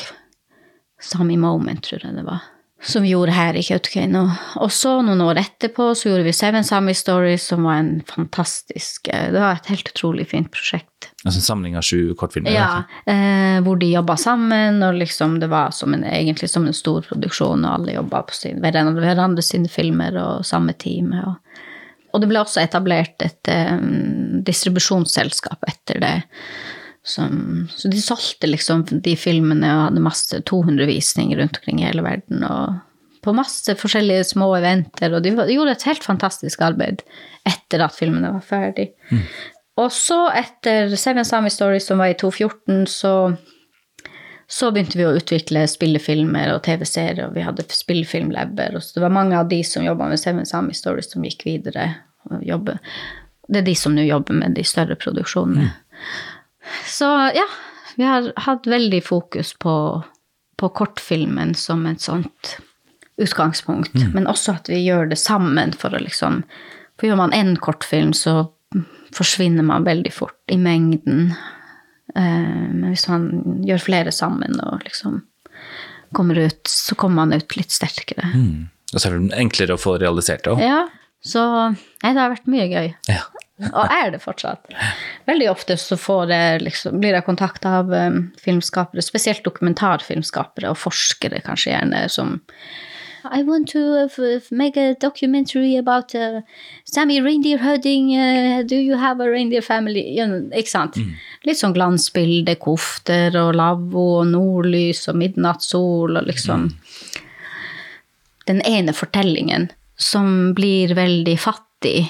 Sami 1.04 1.38
Moment, 1.38 1.84
tror 1.86 2.06
jeg 2.06 2.16
det 2.18 2.26
var. 2.26 2.46
Som 2.84 3.02
vi 3.02 3.10
gjorde 3.10 3.34
her 3.34 3.58
i 3.58 3.64
Kautokeino. 3.66 4.28
Og 4.62 4.70
så, 4.72 5.00
noen 5.02 5.22
år 5.26 5.40
etterpå, 5.42 5.90
så 5.98 6.12
gjorde 6.12 6.28
vi 6.28 6.34
Seven 6.36 6.66
Sami 6.66 6.94
Stories, 6.94 7.48
som 7.50 7.66
var 7.66 7.80
en 7.82 8.04
fantastisk 8.06 9.10
Det 9.10 9.34
var 9.34 9.58
et 9.58 9.70
helt 9.72 9.90
utrolig 9.90 10.28
fint 10.30 10.50
prosjekt. 10.54 11.10
Altså 11.24 11.42
en 11.42 11.48
samling 11.48 11.78
av 11.80 11.86
sju 11.86 12.14
kortfilmer? 12.18 12.54
Ja, 12.54 12.86
eh, 13.10 13.58
hvor 13.66 13.82
de 13.82 13.90
jobba 13.90 14.14
sammen, 14.22 14.78
og 14.86 15.00
liksom 15.02 15.40
det 15.42 15.50
var 15.50 15.74
som 15.74 15.98
en, 15.98 16.06
egentlig 16.06 16.52
som 16.54 16.70
en 16.70 16.78
stor 16.78 17.02
produksjon, 17.10 17.66
og 17.66 17.80
alle 17.80 17.98
jobba 17.98 18.22
på 18.30 18.38
sin, 18.38 18.62
hverandre, 18.62 19.46
sine 19.46 19.74
filmer 19.74 20.22
og 20.22 20.46
samme 20.46 20.78
team. 20.78 21.16
Og, 21.18 21.66
og 22.14 22.22
det 22.22 22.30
ble 22.30 22.46
også 22.46 22.62
etablert 22.62 23.26
et 23.26 23.54
um, 23.74 24.44
distribusjonsselskap 24.46 25.66
etter 25.74 26.04
det. 26.06 26.16
Som, 27.07 27.68
så 27.71 27.88
de 27.88 28.01
solgte 28.04 28.50
liksom 28.50 28.81
de 28.92 29.13
filmene 29.15 29.69
og 29.71 29.83
hadde 29.86 30.04
masse 30.04 30.42
200 30.50 30.89
visninger 30.89 31.39
rundt 31.39 31.62
omkring 31.62 31.80
i 31.80 31.88
hele 31.88 32.04
verden. 32.04 32.44
Og 32.44 32.75
på 33.27 33.33
masse 33.36 33.75
forskjellige 33.80 34.30
små 34.33 34.50
eventer. 34.56 35.13
Og 35.15 35.24
de 35.25 35.33
gjorde 35.36 35.75
et 35.75 35.86
helt 35.89 36.06
fantastisk 36.06 36.63
arbeid 36.63 37.04
etter 37.48 37.83
at 37.83 37.95
filmene 37.95 38.31
var 38.36 38.44
ferdig. 38.45 38.92
Mm. 39.12 39.24
Og 39.77 39.92
så, 39.94 40.24
etter 40.33 40.95
Seven 40.98 41.25
Sami 41.27 41.51
Stories, 41.54 41.86
som 41.89 42.01
var 42.01 42.13
i 42.13 42.18
2014, 42.18 42.88
så, 42.89 43.13
så 44.50 44.71
begynte 44.74 44.98
vi 44.98 45.06
å 45.06 45.13
utvikle 45.19 45.68
spillefilmer 45.69 46.56
og 46.56 46.63
TV-serier, 46.65 47.27
og 47.27 47.36
vi 47.38 47.45
hadde 47.45 47.68
spillefilmlabber. 47.69 48.80
Og 48.80 48.83
så 48.83 48.98
det 48.98 49.06
var 49.06 49.13
mange 49.19 49.38
av 49.38 49.51
de 49.51 49.62
som 49.68 49.86
jobba 49.86 50.10
med 50.10 50.21
Seven 50.21 50.50
Sami 50.50 50.74
Stories, 50.77 51.12
som 51.13 51.27
gikk 51.27 51.45
videre 51.45 51.92
og 52.31 52.42
jobber. 52.48 52.81
Det 53.48 53.62
er 53.62 53.69
de 53.69 53.77
som 53.80 53.94
nå 53.95 54.07
jobber 54.07 54.39
med 54.39 54.57
de 54.57 54.65
større 54.68 54.98
produksjonene. 55.00 55.69
Mm. 55.69 56.01
Så 56.86 57.10
ja, 57.36 57.46
vi 57.98 58.06
har 58.08 58.31
hatt 58.46 58.68
veldig 58.68 59.02
fokus 59.06 59.54
på, 59.60 59.75
på 60.58 60.69
kortfilmen 60.69 61.56
som 61.58 61.86
et 61.90 62.04
sånt 62.04 62.58
utgangspunkt. 63.18 63.96
Mm. 63.96 64.12
Men 64.14 64.30
også 64.30 64.58
at 64.60 64.69
vi 64.69 64.84
gjør 64.84 65.10
det 65.12 65.19
sammen 65.22 65.74
for 65.74 65.96
å 65.96 66.04
liksom 66.04 66.44
For 66.98 67.06
gjør 67.06 67.19
man 67.19 67.34
én 67.38 67.52
kortfilm, 67.62 68.10
så 68.18 68.48
forsvinner 69.14 69.62
man 69.62 69.84
veldig 69.86 70.10
fort 70.10 70.50
i 70.50 70.56
mengden. 70.58 71.28
Eh, 72.16 72.72
men 72.74 72.88
hvis 72.90 73.06
man 73.06 73.28
gjør 73.68 73.84
flere 73.86 74.13
sammen 74.13 74.58
og 74.65 74.82
liksom 74.82 75.20
kommer 76.18 76.39
ut, 76.41 76.63
så 76.65 76.96
kommer 76.98 77.27
man 77.27 77.38
ut 77.38 77.53
litt 77.58 77.74
sterkere. 77.75 78.32
Mm. 78.34 78.65
Og 78.94 78.98
så 78.98 79.10
er 79.12 79.18
det 79.20 79.38
enklere 79.38 79.75
å 79.77 79.82
få 79.82 79.98
realisert 80.01 80.46
det 80.48 80.56
òg. 80.56 80.63
Ja. 80.65 80.88
Så 81.22 81.44
nei, 81.44 82.13
det 82.13 82.22
har 82.22 82.34
vært 82.34 82.50
mye 82.50 82.68
gøy. 82.72 82.91
Ja. 83.12 83.22
Og 83.58 83.90
er 83.90 84.12
det 84.14 84.20
fortsatt. 84.22 84.70
Veldig 85.26 85.48
ofte 85.50 85.78
så 85.82 85.98
jeg 86.30 86.62
liksom, 86.62 87.00
blir 87.02 87.18
jeg 87.18 87.26
kontakta 87.26 87.80
av 87.80 87.90
um, 87.90 88.20
filmskapere, 88.42 89.02
spesielt 89.02 89.42
dokumentarfilmskapere 89.48 90.70
og 90.70 90.78
forskere 90.78 91.42
kanskje 91.46 91.74
gjerne, 91.74 92.04
som 92.14 92.38
I 93.34 93.42
want 93.44 93.68
to 93.70 93.80
uh, 94.06 94.40
make 94.52 94.78
a 94.78 94.94
documentary 94.94 95.76
about 95.76 96.16
uh, 96.16 96.42
Sammy 96.86 97.20
reindeer 97.20 97.58
herding. 97.58 98.16
Uh, 98.16 98.64
do 98.64 98.76
you 98.76 98.96
have 98.96 99.20
a 99.20 99.30
reindeer 99.30 99.62
family? 99.62 100.06
ikke 100.54 100.70
sant? 100.70 100.98
Mm. 100.98 101.16
Litt 101.50 101.60
sånn 101.60 101.76
glansbilde, 101.76 102.56
kofter 102.62 103.36
og 103.42 103.56
lavvo 103.58 104.06
og 104.22 104.30
nordlys 104.32 105.08
og 105.10 105.18
midnattssol 105.18 106.22
og 106.22 106.30
liksom 106.30 106.70
mm. 106.70 106.76
Den 108.48 108.62
ene 108.64 108.94
fortellingen 108.96 109.66
som 110.00 110.54
blir 110.56 110.94
veldig 110.96 111.34
fattig 111.42 112.06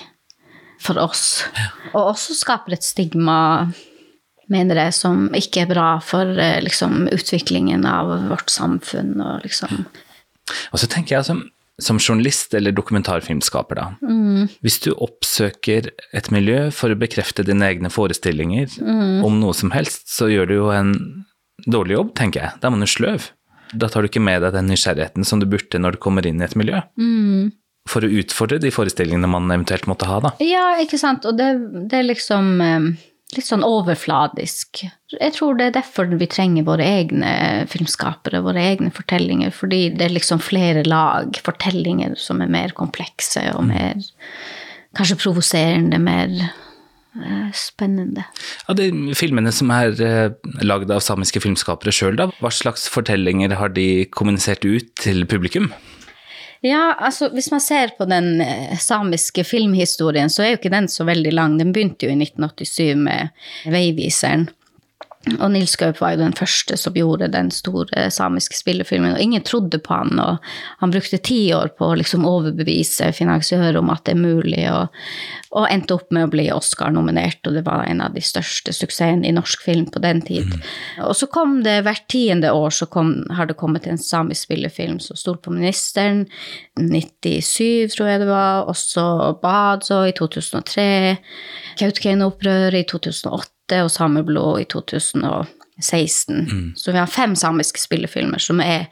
for 0.82 1.00
oss. 1.02 1.44
Og 1.94 2.14
også 2.14 2.36
skaper 2.38 2.78
et 2.78 2.86
stigma, 2.86 3.68
mener 4.52 4.80
jeg, 4.86 4.96
som 4.96 5.28
ikke 5.36 5.66
er 5.66 5.72
bra 5.72 5.90
for 6.04 6.40
eh, 6.40 6.60
liksom, 6.64 7.08
utviklingen 7.14 7.86
av 7.90 8.14
vårt 8.30 8.52
samfunn. 8.54 9.16
Og, 9.20 9.46
liksom. 9.46 9.86
og 10.72 10.82
så 10.82 10.90
tenker 10.92 11.18
jeg 11.18 11.30
som, 11.30 11.44
som 11.84 12.02
journalist 12.02 12.56
eller 12.58 12.76
dokumentarfilmskaper, 12.76 13.82
da. 13.82 13.88
Mm. 14.02 14.48
Hvis 14.66 14.80
du 14.86 14.92
oppsøker 14.94 15.92
et 16.16 16.32
miljø 16.34 16.68
for 16.76 16.94
å 16.94 17.00
bekrefte 17.00 17.46
dine 17.48 17.68
egne 17.72 17.92
forestillinger 17.94 18.78
mm. 18.78 19.26
om 19.28 19.42
noe 19.42 19.56
som 19.58 19.74
helst, 19.76 20.08
så 20.14 20.32
gjør 20.32 20.52
du 20.52 20.60
jo 20.60 20.70
en 20.76 20.94
dårlig 21.66 21.98
jobb, 21.98 22.16
tenker 22.20 22.46
jeg. 22.46 22.62
Da 22.62 22.70
er 22.70 22.78
man 22.78 22.86
jo 22.86 22.94
sløv. 22.94 23.32
Da 23.76 23.90
tar 23.92 24.06
du 24.06 24.08
ikke 24.08 24.24
med 24.24 24.46
deg 24.46 24.54
den 24.56 24.70
nysgjerrigheten 24.72 25.26
som 25.28 25.42
du 25.42 25.48
burde 25.50 25.82
når 25.82 25.98
du 25.98 26.04
kommer 26.06 26.24
inn 26.30 26.40
i 26.40 26.46
et 26.46 26.56
miljø. 26.56 26.80
Mm 26.96 27.50
for 27.90 28.06
å 28.06 28.14
utfordre 28.22 28.62
de 28.64 28.72
forestillingene 28.74 29.30
man 29.32 29.52
eventuelt 29.52 29.88
måtte 29.90 30.10
ha, 30.10 30.22
da. 30.24 30.34
Ja, 30.44 30.74
ikke 30.84 31.00
sant. 31.02 31.28
Og 31.28 31.38
det, 31.40 31.52
det 31.92 32.02
er 32.02 32.10
liksom 32.10 32.58
eh, 32.64 32.90
litt 33.36 33.48
sånn 33.48 33.66
overfladisk. 33.68 34.86
Jeg 35.12 35.34
tror 35.36 35.58
det 35.60 35.70
er 35.70 35.76
derfor 35.80 36.08
vi 36.20 36.30
trenger 36.32 36.68
våre 36.68 36.86
egne 36.88 37.32
filmskapere, 37.72 38.44
våre 38.46 38.64
egne 38.72 38.94
fortellinger. 38.96 39.52
Fordi 39.56 39.88
det 39.98 40.08
er 40.08 40.16
liksom 40.16 40.44
flere 40.44 40.86
lag, 40.88 41.36
fortellinger 41.44 42.16
som 42.22 42.44
er 42.44 42.54
mer 42.54 42.76
komplekse 42.78 43.44
og 43.56 43.68
mm. 43.68 43.74
mer 43.74 44.08
kanskje 44.98 45.20
provoserende, 45.20 46.00
mer 46.02 46.32
eh, 46.40 47.50
spennende. 47.58 48.24
Av 48.72 48.80
de 48.80 48.90
filmene 49.18 49.52
som 49.54 49.72
er 49.76 50.00
eh, 50.02 50.32
lagd 50.64 50.94
av 50.94 51.04
samiske 51.04 51.44
filmskapere 51.44 51.94
sjøl, 51.94 52.18
da, 52.20 52.30
hva 52.40 52.54
slags 52.54 52.88
fortellinger 52.92 53.58
har 53.60 53.76
de 53.76 54.08
kommunisert 54.16 54.66
ut 54.66 54.96
til 55.04 55.28
publikum? 55.30 55.70
Ja, 56.66 56.96
altså 56.98 57.30
hvis 57.34 57.52
man 57.54 57.62
ser 57.62 57.94
på 57.98 58.08
den 58.10 58.42
eh, 58.42 58.78
samiske 58.82 59.44
filmhistorien, 59.46 60.32
så 60.34 60.44
er 60.44 60.54
jo 60.54 60.60
ikke 60.62 60.74
den 60.74 60.90
så 60.90 61.06
veldig 61.08 61.34
lang. 61.34 61.58
Den 61.60 61.74
begynte 61.76 62.08
jo 62.08 62.14
i 62.14 62.18
1987 62.18 62.96
med 62.98 63.30
Veiviseren. 63.74 64.48
Og 65.36 65.52
Nils 65.54 65.76
Gaup 65.80 66.00
var 66.02 66.14
jo 66.16 66.22
den 66.22 66.36
første 66.38 66.78
som 66.80 66.96
gjorde 66.98 67.30
den 67.34 67.50
store 67.54 68.08
samiske 68.14 68.58
spillefilmen. 68.58 69.16
Og 69.16 69.22
ingen 69.22 69.44
trodde 69.46 69.80
på 69.84 69.94
han, 69.94 70.20
og 70.22 70.44
han 70.82 70.94
brukte 70.94 71.20
ti 71.24 71.40
år 71.56 71.74
på 71.78 71.92
å 71.92 71.98
liksom 72.00 72.26
overbevise 72.28 73.12
finansiører 73.16 73.80
om 73.80 73.92
at 73.94 74.06
det 74.08 74.16
er 74.16 74.22
mulig, 74.22 74.64
og, 74.72 74.94
og 75.58 75.68
endte 75.72 75.98
opp 75.98 76.14
med 76.16 76.28
å 76.28 76.32
bli 76.32 76.48
Oscar-nominert, 76.54 77.42
og 77.48 77.58
det 77.58 77.66
var 77.68 77.86
en 77.88 78.04
av 78.06 78.16
de 78.16 78.24
største 78.24 78.76
suksessene 78.76 79.28
i 79.28 79.36
norsk 79.36 79.66
film 79.66 79.88
på 79.92 80.02
den 80.04 80.24
tid. 80.28 80.48
Mm. 80.48 80.64
Og 81.10 81.16
så 81.20 81.30
kom 81.32 81.60
det 81.66 81.82
hvert 81.88 82.08
tiende 82.12 82.54
år 82.56 82.74
så 82.74 82.88
kom, 82.92 83.14
har 83.34 83.50
det 83.50 83.58
kommet 83.60 83.88
en 83.88 84.00
samisk 84.02 84.48
spillefilm 84.48 85.02
som 85.04 85.20
sto 85.20 85.36
på 85.42 85.54
Ministeren, 85.54 86.26
97 86.78 87.94
tror 87.96 88.12
jeg 88.12 88.24
det 88.24 88.30
var, 88.30 88.68
også 88.72 89.04
Badzo 89.42 90.04
i 90.08 90.16
2003, 90.18 90.88
Kautokeino-opprøret 91.78 92.82
i 92.82 92.88
2008 92.90 93.57
og 93.72 93.92
Sameblod 93.92 94.62
i 94.62 94.66
2016. 94.66 96.36
Mm. 96.52 96.74
Så 96.76 96.92
vi 96.92 96.98
har 96.98 97.08
fem 97.12 97.36
samiske 97.36 97.80
spillefilmer 97.82 98.42
som 98.42 98.62
er 98.64 98.88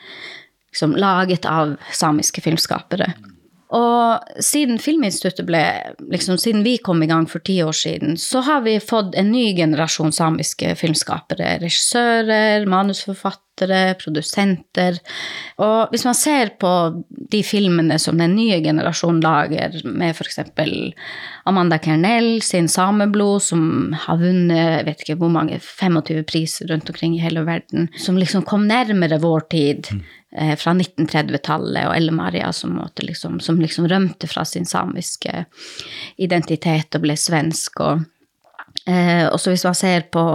liksom, 0.72 0.96
laget 0.96 1.46
av 1.46 1.75
samiske 1.94 2.41
filmskapere. 2.41 3.13
Og 3.75 4.44
siden 4.44 4.79
Filminstituttet 4.79 5.48
ble 5.48 5.63
liksom, 6.12 6.39
Siden 6.39 6.63
vi 6.65 6.77
kom 6.84 7.01
i 7.03 7.10
gang 7.10 7.27
for 7.29 7.44
ti 7.44 7.58
år 7.63 7.75
siden, 7.75 8.15
så 8.22 8.44
har 8.46 8.63
vi 8.65 8.77
fått 8.79 9.15
en 9.20 9.32
ny 9.34 9.50
generasjon 9.58 10.13
samiske 10.15 10.75
filmskapere. 10.79 11.58
Regissører, 11.63 12.67
manusforfattere, 12.70 13.96
produsenter. 14.00 15.00
Og 15.63 15.91
hvis 15.91 16.05
man 16.08 16.17
ser 16.17 16.53
på 16.62 16.72
de 17.32 17.41
filmene 17.44 17.98
som 18.01 18.20
den 18.20 18.36
nye 18.38 18.62
generasjonen 18.63 19.24
lager, 19.25 19.79
med 19.88 20.15
f.eks. 20.15 20.39
Amanda 21.46 21.79
Kernell 21.79 22.41
sin 22.46 22.67
'Sameblod', 22.67 23.44
som 23.44 23.96
har 24.05 24.22
vunnet 24.22 24.86
vet 24.88 25.01
ikke 25.03 25.20
hvor 25.20 25.34
mange, 25.34 25.60
25 25.60 26.24
priser 26.24 26.72
rundt 26.72 26.89
omkring 26.89 27.15
i 27.15 27.24
hele 27.24 27.46
verden, 27.48 27.89
som 27.98 28.17
liksom 28.17 28.46
kom 28.46 28.67
nærmere 28.67 29.20
vår 29.24 29.50
tid. 29.51 29.91
Mm 29.91 30.05
fra 30.60 30.74
1930-tallet, 30.75 31.88
og 31.88 31.96
Elle-Maria 31.96 32.51
som, 32.54 32.75
liksom, 33.00 33.39
som 33.39 33.62
liksom 33.62 33.88
rømte 33.88 34.27
fra 34.27 34.44
sin 34.48 34.68
samiske 34.68 35.46
identitet 36.22 36.98
og 36.98 37.06
ble 37.06 37.15
svensk. 37.20 37.80
Og, 37.86 38.04
eh, 38.88 39.25
også 39.30 39.54
hvis 39.54 39.65
man 39.68 39.77
ser 39.80 40.08
på 40.12 40.25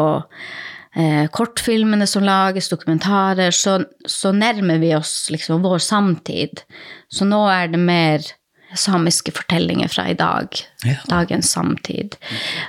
eh, 0.97 1.27
kortfilmene 1.33 2.09
som 2.09 2.25
lages, 2.25 2.71
dokumentarer, 2.73 3.53
så, 3.55 3.81
så 4.09 4.33
nærmer 4.33 4.81
vi 4.83 4.95
oss 4.97 5.29
liksom 5.33 5.65
vår 5.67 5.83
samtid. 5.85 6.65
Så 7.13 7.29
nå 7.29 7.45
er 7.53 7.73
det 7.73 7.83
mer 7.83 8.25
samiske 8.77 9.33
fortellinger 9.33 9.89
fra 9.89 10.09
i 10.11 10.15
dag. 10.15 10.49
Ja. 10.85 10.97
Dagens 11.09 11.51
samtid. 11.53 12.17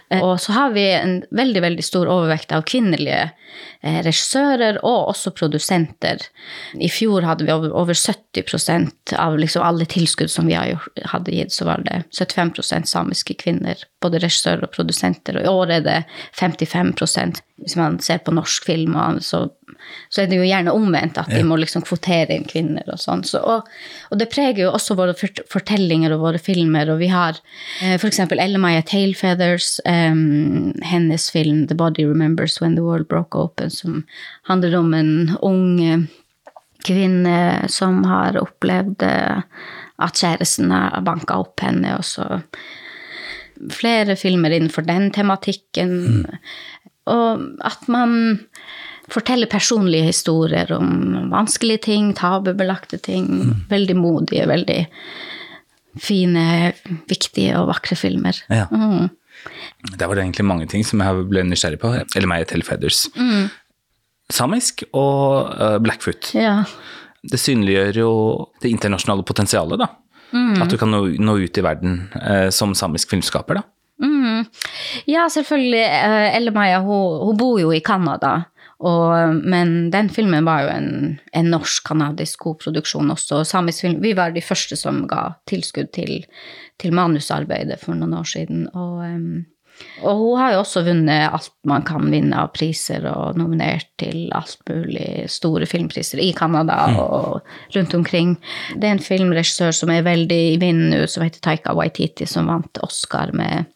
Mm. 0.10 0.22
Og 0.22 0.41
så 0.41 0.51
har 0.51 0.72
vi 0.72 0.86
en 0.91 1.22
veldig, 1.31 1.62
veldig 1.62 1.84
stor 1.86 2.10
overvekt 2.12 2.51
av 2.51 2.65
kvinnelige 2.67 3.22
eh, 3.29 4.00
regissører 4.03 4.81
og 4.81 5.13
også 5.13 5.34
produsenter. 5.38 6.25
I 6.74 6.89
fjor 6.91 7.27
hadde 7.27 7.48
vi 7.48 7.53
over 7.53 7.93
70% 7.93 9.15
av 9.20 9.38
liksom 9.39 9.63
alle 9.65 9.88
tilskudd 9.89 10.31
som 10.34 10.50
vi 10.50 10.58
hadde 10.58 11.38
gitt, 11.38 11.53
så 11.53 11.70
var 11.70 11.86
det 11.88 12.03
75% 12.17 12.89
samiske 12.89 13.38
kvinner. 13.43 13.79
Både 14.01 14.20
regissører 14.24 14.65
og 14.67 14.75
produsenter. 14.75 15.39
Og 15.39 15.46
i 15.46 15.55
år 15.55 15.77
er 15.77 15.88
det 15.88 16.01
55% 16.39 17.46
Hvis 17.62 17.75
man 17.77 18.00
ser 18.01 18.17
på 18.25 18.34
norsk 18.34 18.65
film, 18.65 18.96
så 19.22 19.51
så 20.09 20.23
er 20.23 20.29
det 20.31 20.39
jo 20.39 20.47
gjerne 20.47 20.73
omvendt, 20.75 21.19
at 21.21 21.31
vi 21.31 21.41
må 21.47 21.57
liksom 21.59 21.85
kvotere 21.88 22.35
inn 22.35 22.47
kvinner 22.50 22.88
og 22.91 23.00
sånn. 23.01 23.23
Så, 23.27 23.41
og, 23.41 23.67
og, 24.09 24.15
det 24.19 24.29
preger 24.33 24.65
jo 24.65 24.71
også 24.75 24.97
våre 25.00 25.15
fortellinger 25.15 26.15
og 26.15 26.25
våre 26.25 26.41
filmer. 26.41 26.91
Og 26.93 27.01
vi 27.01 27.11
har 27.11 27.39
eh, 27.81 27.97
f.eks. 27.97 28.23
Elle-Maja 28.31 28.83
Tailfeathers, 28.88 29.77
um, 29.85 30.71
hennes 30.85 31.29
film 31.31 31.65
'The 31.67 31.77
Body 31.79 32.07
Remembers 32.07 32.59
When 32.61 32.75
the 32.75 32.85
World 32.85 33.07
Broke 33.11 33.38
Open', 33.38 33.71
som 33.71 34.03
handler 34.50 34.75
om 34.79 34.93
en 34.93 35.13
ung 35.41 36.07
kvinne 36.85 37.69
som 37.69 38.03
har 38.09 38.39
opplevd 38.41 39.05
eh, 39.05 39.41
at 40.01 40.17
kjæresten 40.17 40.71
har 40.73 41.03
banka 41.05 41.38
opp 41.43 41.61
henne, 41.61 41.93
og 42.00 42.05
så 42.07 42.41
flere 43.69 44.15
filmer 44.17 44.53
innenfor 44.55 44.85
den 44.88 45.11
tematikken. 45.13 45.91
Mm. 46.01 46.39
Og 47.11 47.43
at 47.67 47.85
man 47.91 48.15
forteller 49.11 49.49
personlige 49.51 50.09
historier 50.11 50.71
om 50.75 51.31
vanskelige 51.31 51.85
ting, 51.87 52.13
tabubelagte 52.17 52.99
ting. 53.03 53.27
Mm. 53.27 53.55
Veldig 53.71 53.97
modige, 53.99 54.47
veldig 54.49 54.79
fine, 55.99 56.45
viktige 57.11 57.57
og 57.59 57.67
vakre 57.71 57.97
filmer. 57.99 58.37
Ja. 58.49 58.67
Mm. 58.71 59.09
Der 59.97 60.07
var 60.07 60.15
det 60.15 60.23
egentlig 60.23 60.45
mange 60.45 60.67
ting 60.69 60.85
som 60.87 61.01
jeg 61.03 61.25
ble 61.31 61.43
nysgjerrig 61.47 61.81
på. 61.81 61.91
Eller 62.15 62.29
meg 62.29 62.47
til 62.51 62.63
Feathers. 62.65 63.07
Mm. 63.17 63.49
Samisk 64.31 64.85
og 64.93 65.51
uh, 65.57 65.77
Blackfoot. 65.83 66.31
Ja. 66.37 66.61
Det 67.21 67.39
synliggjør 67.39 67.99
jo 68.01 68.13
det 68.63 68.71
internasjonale 68.71 69.25
potensialet, 69.27 69.81
da. 69.81 69.89
Mm. 70.31 70.61
At 70.63 70.71
du 70.71 70.77
kan 70.79 70.91
nå, 70.93 71.03
nå 71.19 71.35
ut 71.43 71.59
i 71.59 71.65
verden 71.65 72.05
uh, 72.15 72.47
som 72.53 72.75
samisk 72.77 73.11
filmskaper, 73.11 73.59
da. 73.59 73.67
Mm. 74.01 74.47
Ja, 75.09 75.27
selvfølgelig. 75.29 75.83
Uh, 75.83 76.37
Elle 76.37 76.53
Maja 76.55 76.79
hun, 76.85 77.19
hun, 77.25 77.37
bor 77.37 77.59
jo 77.61 77.73
i 77.75 77.83
Canada. 77.83 78.45
Og, 78.81 79.35
men 79.45 79.91
den 79.93 80.09
filmen 80.09 80.45
var 80.47 80.65
jo 80.65 80.73
en, 80.73 80.91
en 81.38 81.53
norsk-canadisk 81.53 82.47
produksjon 82.63 83.13
også. 83.13 83.43
Samisk 83.45 83.85
film, 83.85 84.01
Vi 84.01 84.15
var 84.17 84.33
de 84.33 84.41
første 84.41 84.77
som 84.79 85.03
ga 85.09 85.35
tilskudd 85.50 85.91
til, 85.93 86.23
til 86.81 86.95
manusarbeidet 86.97 87.77
for 87.83 87.97
noen 87.97 88.15
år 88.17 88.29
siden. 88.31 88.63
Og, 88.73 89.03
og, 90.01 90.15
hun 90.17 90.39
har 90.41 90.55
jo 90.55 90.63
også 90.63 90.81
vunnet 90.88 91.27
alt 91.29 91.51
man 91.69 91.85
kan 91.85 92.09
vinne 92.09 92.39
av 92.41 92.50
priser, 92.57 93.05
og 93.11 93.38
nominert 93.38 93.91
til 94.01 94.31
alt 94.33 94.57
mulig 94.69 95.27
store 95.29 95.69
filmpriser 95.69 96.23
i 96.23 96.31
Canada 96.38 96.79
mm. 96.89 96.97
og 97.03 97.77
rundt 97.77 97.93
omkring. 98.00 98.33
Det 98.73 98.89
er 98.89 98.97
en 98.97 99.03
filmregissør 99.11 99.77
som 99.77 99.93
er 99.93 100.07
veldig 100.09 100.41
i 100.55 100.57
vinden 100.61 100.89
nå, 100.95 101.05
som 101.05 101.27
heter 101.27 101.43
Taika 101.45 101.77
Waititi, 101.77 102.25
som 102.25 102.50
vant 102.50 102.81
Oscar 102.81 103.29
med 103.38 103.69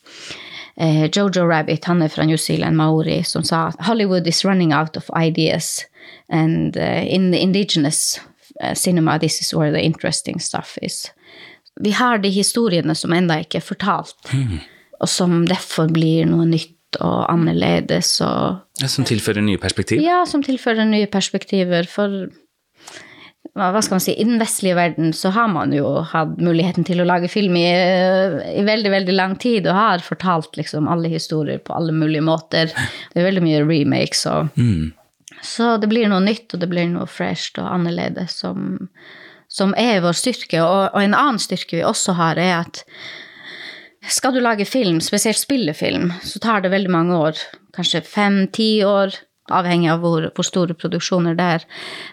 eh, 0.78 1.10
Jojo 1.12 1.46
Rabbit, 1.48 1.86
han 1.86 2.02
er 2.02 2.12
fra 2.12 2.26
New 2.26 2.38
Zealand, 2.38 2.78
maori, 2.78 3.24
som 3.24 3.44
sa 3.44 3.68
at 3.68 3.86
Hollywood 3.88 4.28
is 4.28 4.46
running 4.46 4.74
out 4.74 4.98
of 4.98 5.10
ideas. 5.16 5.86
And 6.30 6.78
uh, 6.78 7.04
in 7.06 7.32
the 7.32 7.42
indigenous 7.42 8.20
uh, 8.64 8.74
cinema, 8.74 9.20
this 9.20 9.42
is 9.42 9.54
where 9.54 9.72
the 9.72 9.82
interesting 9.82 10.40
stuff 10.40 10.78
is. 10.82 11.12
Vi 11.82 11.92
har 11.92 12.18
de 12.18 12.30
historiene 12.30 12.96
som 12.96 13.14
ennå 13.14 13.42
ikke 13.44 13.60
er 13.60 13.66
fortalt, 13.66 14.16
mm. 14.32 14.60
og 15.02 15.10
som 15.12 15.44
derfor 15.48 15.92
blir 15.92 16.26
noe 16.30 16.46
nytt 16.48 17.00
og 17.04 17.26
annerledes. 17.32 18.22
Og, 18.24 18.62
ja, 18.80 18.88
som 18.88 19.08
tilfører 19.08 19.44
nye 19.44 19.60
perspektiver? 19.60 20.04
Ja, 20.06 20.22
som 20.30 20.44
tilfører 20.46 20.88
nye 20.88 21.10
perspektiver. 21.12 21.90
For 21.92 22.30
hva 23.56 23.80
skal 23.80 23.96
man 23.96 24.04
si, 24.04 24.12
i 24.20 24.26
den 24.28 24.40
vestlige 24.42 24.76
verden 24.76 25.14
så 25.16 25.32
har 25.32 25.48
man 25.48 25.72
jo 25.72 25.88
hatt 26.12 26.34
muligheten 26.44 26.84
til 26.88 27.00
å 27.00 27.08
lage 27.08 27.30
film 27.32 27.56
i, 27.56 27.70
i 28.52 28.64
veldig, 28.68 28.92
veldig 28.92 29.16
lang 29.16 29.38
tid, 29.40 29.70
og 29.70 29.78
har 29.78 30.04
fortalt 30.04 30.60
liksom 30.60 30.90
alle 30.92 31.12
historier 31.14 31.62
på 31.64 31.76
alle 31.78 31.96
mulige 31.96 32.26
måter. 32.26 32.74
Det 33.14 33.22
er 33.22 33.30
veldig 33.30 33.46
mye 33.46 33.64
remakes 33.64 34.26
og 34.32 34.52
mm. 34.60 34.94
Så 35.46 35.76
det 35.78 35.90
blir 35.92 36.08
noe 36.10 36.24
nytt, 36.24 36.48
og 36.56 36.62
det 36.62 36.68
blir 36.72 36.88
noe 36.90 37.06
fresht 37.12 37.60
og 37.62 37.68
annerledes 37.70 38.34
som, 38.42 38.88
som 39.52 39.76
er 39.78 40.00
vår 40.02 40.16
styrke. 40.18 40.62
Og, 40.64 40.96
og 40.96 41.02
en 41.02 41.14
annen 41.18 41.42
styrke 41.42 41.78
vi 41.78 41.84
også 41.86 42.16
har, 42.18 42.40
er 42.42 42.64
at 42.64 42.82
skal 44.10 44.34
du 44.34 44.42
lage 44.42 44.66
film, 44.70 45.00
spesielt 45.04 45.38
spillefilm, 45.38 46.12
så 46.26 46.42
tar 46.42 46.64
det 46.64 46.74
veldig 46.74 46.92
mange 46.94 47.20
år. 47.28 47.44
Kanskje 47.78 48.02
fem-ti 48.06 48.70
år 48.88 49.14
avhengig 49.54 49.92
av 49.94 50.02
hvor, 50.02 50.30
hvor, 50.34 50.48
store 50.48 50.76
produksjoner 50.78 51.36
det 51.38 51.50
er. 51.58 51.66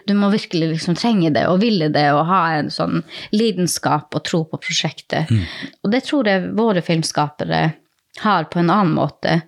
Du 0.07 0.13
må 0.17 0.29
virkelig 0.33 0.73
liksom 0.75 0.97
trenge 0.99 1.31
det 1.33 1.45
og 1.49 1.61
ville 1.63 1.89
det 1.93 2.05
og 2.13 2.25
ha 2.29 2.41
en 2.57 2.69
sånn 2.73 3.01
lidenskap 3.33 4.13
og 4.13 4.25
tro 4.27 4.43
på 4.49 4.59
prosjektet. 4.61 5.31
Mm. 5.31 5.45
Og 5.83 5.93
det 5.95 6.03
tror 6.09 6.29
jeg 6.29 6.51
våre 6.57 6.83
filmskapere 6.85 7.63
har 8.21 8.49
på 8.51 8.61
en 8.61 8.69
annen 8.69 8.93
måte. 8.93 9.41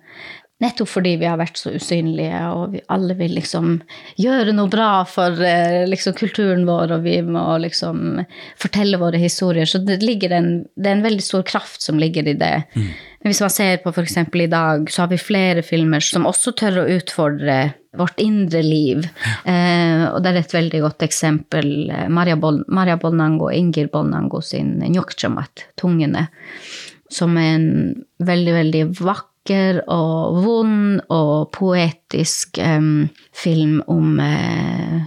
Nettopp 0.64 0.88
fordi 0.88 1.18
vi 1.20 1.26
har 1.28 1.36
vært 1.36 1.58
så 1.60 1.74
usynlige, 1.76 2.38
og 2.56 2.70
vi 2.72 2.80
alle 2.92 3.12
vil 3.18 3.34
liksom 3.36 3.74
gjøre 4.16 4.54
noe 4.56 4.70
bra 4.72 5.02
for 5.04 5.36
eh, 5.44 5.82
liksom, 5.84 6.14
kulturen 6.16 6.64
vår, 6.64 6.94
og 6.96 7.04
vi 7.04 7.18
må 7.26 7.42
liksom 7.60 8.22
fortelle 8.56 8.96
våre 9.02 9.20
historier. 9.20 9.68
Så 9.68 9.82
det, 9.84 9.98
en, 10.32 10.48
det 10.64 10.88
er 10.88 10.94
en 10.94 11.04
veldig 11.04 11.26
stor 11.26 11.44
kraft 11.44 11.84
som 11.84 12.00
ligger 12.00 12.32
i 12.32 12.36
det. 12.40 12.54
Mm. 12.72 12.88
Hvis 13.28 13.42
man 13.44 13.52
ser 13.52 13.82
på 13.84 13.92
f.eks. 13.92 14.16
i 14.16 14.48
dag, 14.48 14.88
så 14.88 15.04
har 15.04 15.12
vi 15.12 15.20
flere 15.20 15.66
filmer 15.66 16.00
som 16.00 16.24
også 16.30 16.56
tør 16.56 16.80
å 16.86 16.88
utfordre 16.96 17.58
vårt 18.00 18.24
indre 18.24 18.64
liv. 18.64 19.04
Eh, 19.44 20.08
og 20.08 20.22
det 20.24 20.32
er 20.32 20.40
et 20.40 20.56
veldig 20.56 20.82
godt 20.88 21.04
eksempel. 21.04 21.72
Eh, 21.92 22.08
Maria, 22.08 22.40
Bol 22.40 22.62
Maria 22.72 22.96
Bolnango 23.00 23.50
og 23.50 23.60
Inger 23.60 23.92
Bolnango 23.92 24.40
sin 24.40 24.78
'Njokchamat', 24.80 25.68
'Tungene', 25.76 26.28
som 27.12 27.36
er 27.36 27.54
en 27.60 28.04
veldig, 28.24 28.52
veldig 28.62 28.84
vakker 29.04 29.35
vakker 29.46 29.84
og 29.88 30.42
vond 30.42 31.00
og 31.08 31.52
poetisk 31.52 32.58
um, 32.58 33.08
film 33.32 33.82
om 33.86 34.18
uh, 34.18 35.06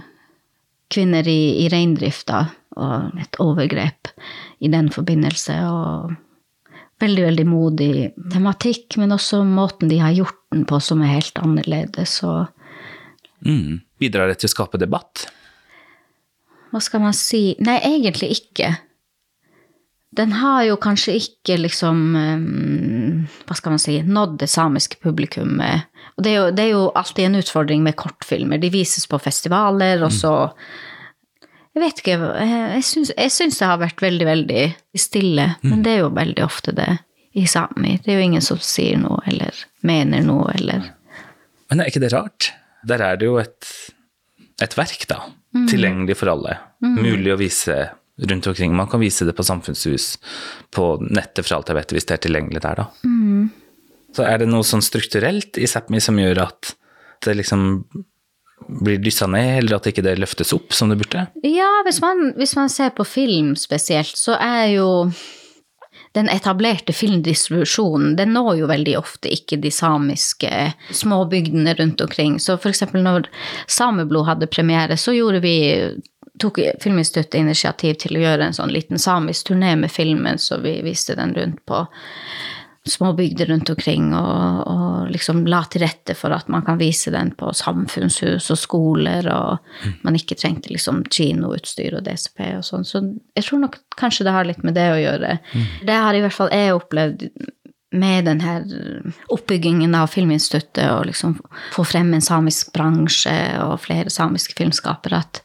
kvinner 0.90 1.26
i, 1.28 1.64
i 1.64 1.68
reindrifta 1.68 2.46
og 2.76 3.20
et 3.20 3.36
overgrep 3.38 4.08
i 4.60 4.68
den 4.68 4.90
forbindelse. 4.90 5.52
Og 5.68 6.14
veldig, 7.00 7.24
veldig 7.24 7.46
modig 7.46 7.92
tematikk, 8.32 8.96
men 8.96 9.12
også 9.12 9.44
måten 9.44 9.88
de 9.88 10.00
har 10.00 10.12
gjort 10.12 10.40
den 10.52 10.64
på 10.64 10.80
som 10.80 11.02
er 11.02 11.18
helt 11.18 11.38
annerledes. 11.38 12.20
Mm. 13.44 13.80
Bidrar 13.98 14.28
det 14.28 14.40
til 14.40 14.48
å 14.48 14.56
skape 14.56 14.80
debatt? 14.80 15.28
hva 16.70 16.78
skal 16.78 17.02
man 17.02 17.14
si 17.16 17.56
Nei, 17.58 17.80
egentlig 17.82 18.28
ikke. 18.36 18.68
Den 20.16 20.32
har 20.34 20.64
jo 20.66 20.76
kanskje 20.82 21.14
ikke 21.20 21.54
liksom 21.60 21.98
Hva 23.46 23.54
skal 23.54 23.76
man 23.76 23.82
si 23.82 24.00
nådd 24.02 24.40
det 24.42 24.48
samiske 24.50 24.98
publikummet. 25.04 25.86
Og 26.16 26.24
det 26.26 26.32
er, 26.32 26.36
jo, 26.36 26.46
det 26.56 26.64
er 26.64 26.72
jo 26.72 26.86
alltid 26.98 27.28
en 27.28 27.38
utfordring 27.38 27.84
med 27.86 27.94
kortfilmer. 28.00 28.58
De 28.58 28.72
vises 28.74 29.06
på 29.06 29.20
festivaler, 29.22 30.02
og 30.02 30.12
så 30.12 30.32
Jeg 31.70 31.82
vet 31.84 32.00
ikke. 32.02 32.16
Jeg 32.74 32.82
syns, 32.82 33.12
jeg 33.14 33.30
syns 33.30 33.60
det 33.60 33.68
har 33.70 33.78
vært 33.78 34.02
veldig, 34.02 34.26
veldig 34.26 34.64
stille. 34.98 35.46
Men 35.62 35.84
det 35.86 35.92
er 35.92 36.02
jo 36.02 36.10
veldig 36.16 36.42
ofte 36.44 36.74
det 36.74 36.88
i 37.38 37.44
Sápmi. 37.46 38.00
Det 38.02 38.10
er 38.10 38.18
jo 38.18 38.26
ingen 38.26 38.42
som 38.42 38.58
sier 38.58 38.98
noe 38.98 39.22
eller 39.30 39.54
mener 39.86 40.24
noe 40.26 40.50
eller 40.56 40.90
Men 41.70 41.80
er 41.80 41.92
ikke 41.92 42.02
det 42.02 42.10
rart? 42.10 42.50
Der 42.82 42.98
er 43.04 43.20
det 43.20 43.28
jo 43.28 43.36
et, 43.38 43.68
et 44.58 44.74
verk, 44.74 45.06
da. 45.06 45.20
Tilgjengelig 45.70 46.16
for 46.18 46.32
alle. 46.32 46.58
Mulig 46.82 47.30
å 47.34 47.38
vise 47.38 47.76
rundt 48.28 48.46
omkring. 48.46 48.76
Man 48.76 48.90
kan 48.90 49.00
vise 49.00 49.24
det 49.24 49.36
på 49.36 49.46
samfunnshus, 49.46 50.12
på 50.74 50.92
nettet 51.06 51.46
for 51.46 51.58
alt 51.58 51.72
jeg 51.72 51.78
vet, 51.78 51.96
hvis 51.96 52.08
det 52.08 52.16
er 52.16 52.22
tilgjengelig 52.26 52.62
der, 52.66 52.84
da. 52.84 52.86
Så 54.16 54.26
er 54.26 54.42
det 54.42 54.50
noe 54.50 54.66
sånn 54.66 54.82
strukturelt 54.82 55.58
i 55.60 55.68
Sápmi 55.70 56.00
som 56.02 56.18
gjør 56.18 56.42
at 56.48 56.74
det 57.24 57.36
liksom 57.38 57.66
blir 58.80 59.00
dyssa 59.02 59.26
ned, 59.30 59.58
eller 59.58 59.78
at 59.78 59.88
ikke 59.90 60.04
det 60.04 60.18
løftes 60.20 60.52
opp 60.56 60.74
som 60.76 60.90
det 60.90 60.98
burde? 61.00 61.26
Ja, 61.46 61.70
hvis 61.86 62.00
man, 62.04 62.32
hvis 62.38 62.56
man 62.58 62.72
ser 62.72 62.92
på 62.96 63.06
film 63.08 63.54
spesielt, 63.58 64.16
så 64.18 64.36
er 64.36 64.66
jo 64.74 64.90
den 66.16 66.28
etablerte 66.30 66.92
filmdistribusjonen 66.94 68.16
den 68.18 68.32
når 68.34 68.56
jo 68.60 68.70
veldig 68.70 68.96
ofte 68.98 69.30
ikke 69.30 69.60
de 69.62 69.70
samiske 69.74 70.50
småbygdene 70.96 71.74
rundt 71.78 72.02
omkring. 72.02 72.38
Så 72.42 72.58
for 72.58 72.72
eksempel 72.72 73.04
når 73.06 73.28
Sameblod 73.70 74.26
hadde 74.26 74.50
premiere, 74.50 74.98
så 74.98 75.14
gjorde 75.14 75.42
vi 75.44 75.56
tok 76.40 76.60
Filminstituttet 76.82 77.40
initiativ 77.40 78.00
til 78.02 78.16
å 78.18 78.24
gjøre 78.24 78.48
en 78.48 78.56
sånn 78.56 78.72
liten 78.72 79.00
samisk 79.00 79.50
turné 79.50 79.74
med 79.78 79.92
filmen, 79.92 80.40
så 80.40 80.60
vi 80.62 80.78
viste 80.86 81.16
den 81.18 81.34
rundt 81.36 81.62
på 81.68 81.84
små 82.88 83.12
bygder 83.12 83.46
rundt 83.46 83.70
omkring, 83.70 84.14
og, 84.16 84.62
og 84.66 85.10
liksom 85.12 85.42
la 85.50 85.60
til 85.70 85.84
rette 85.84 86.14
for 86.16 86.32
at 86.32 86.48
man 86.48 86.64
kan 86.64 86.78
vise 86.80 87.12
den 87.12 87.32
på 87.36 87.52
samfunnshus 87.54 88.48
og 88.54 88.58
skoler, 88.58 89.28
og 89.28 90.00
man 90.06 90.16
ikke 90.16 90.38
trengte 90.40 90.72
liksom 90.72 91.02
kinoutstyr 91.12 91.98
og 91.98 92.06
DCP 92.08 92.40
og 92.56 92.64
sånn. 92.66 92.88
Så 92.88 93.04
jeg 93.36 93.46
tror 93.46 93.64
nok 93.66 93.78
kanskje 94.00 94.26
det 94.26 94.36
har 94.36 94.48
litt 94.48 94.64
med 94.64 94.78
det 94.78 94.88
å 94.94 95.00
gjøre. 95.00 95.36
Det 95.84 95.98
har 96.06 96.16
i 96.16 96.24
hvert 96.24 96.36
fall 96.36 96.52
jeg 96.56 96.76
opplevd 96.76 97.28
med 97.90 98.24
den 98.24 98.40
her 98.40 98.64
oppbyggingen 99.34 99.94
av 99.98 100.12
Filminstituttet 100.12 100.86
og 100.92 101.08
liksom 101.08 101.36
få 101.74 101.84
frem 101.84 102.12
en 102.14 102.22
samisk 102.22 102.70
bransje 102.74 103.34
og 103.64 103.80
flere 103.82 104.12
samiske 104.14 104.54
filmskapere, 104.58 105.24
at, 105.24 105.42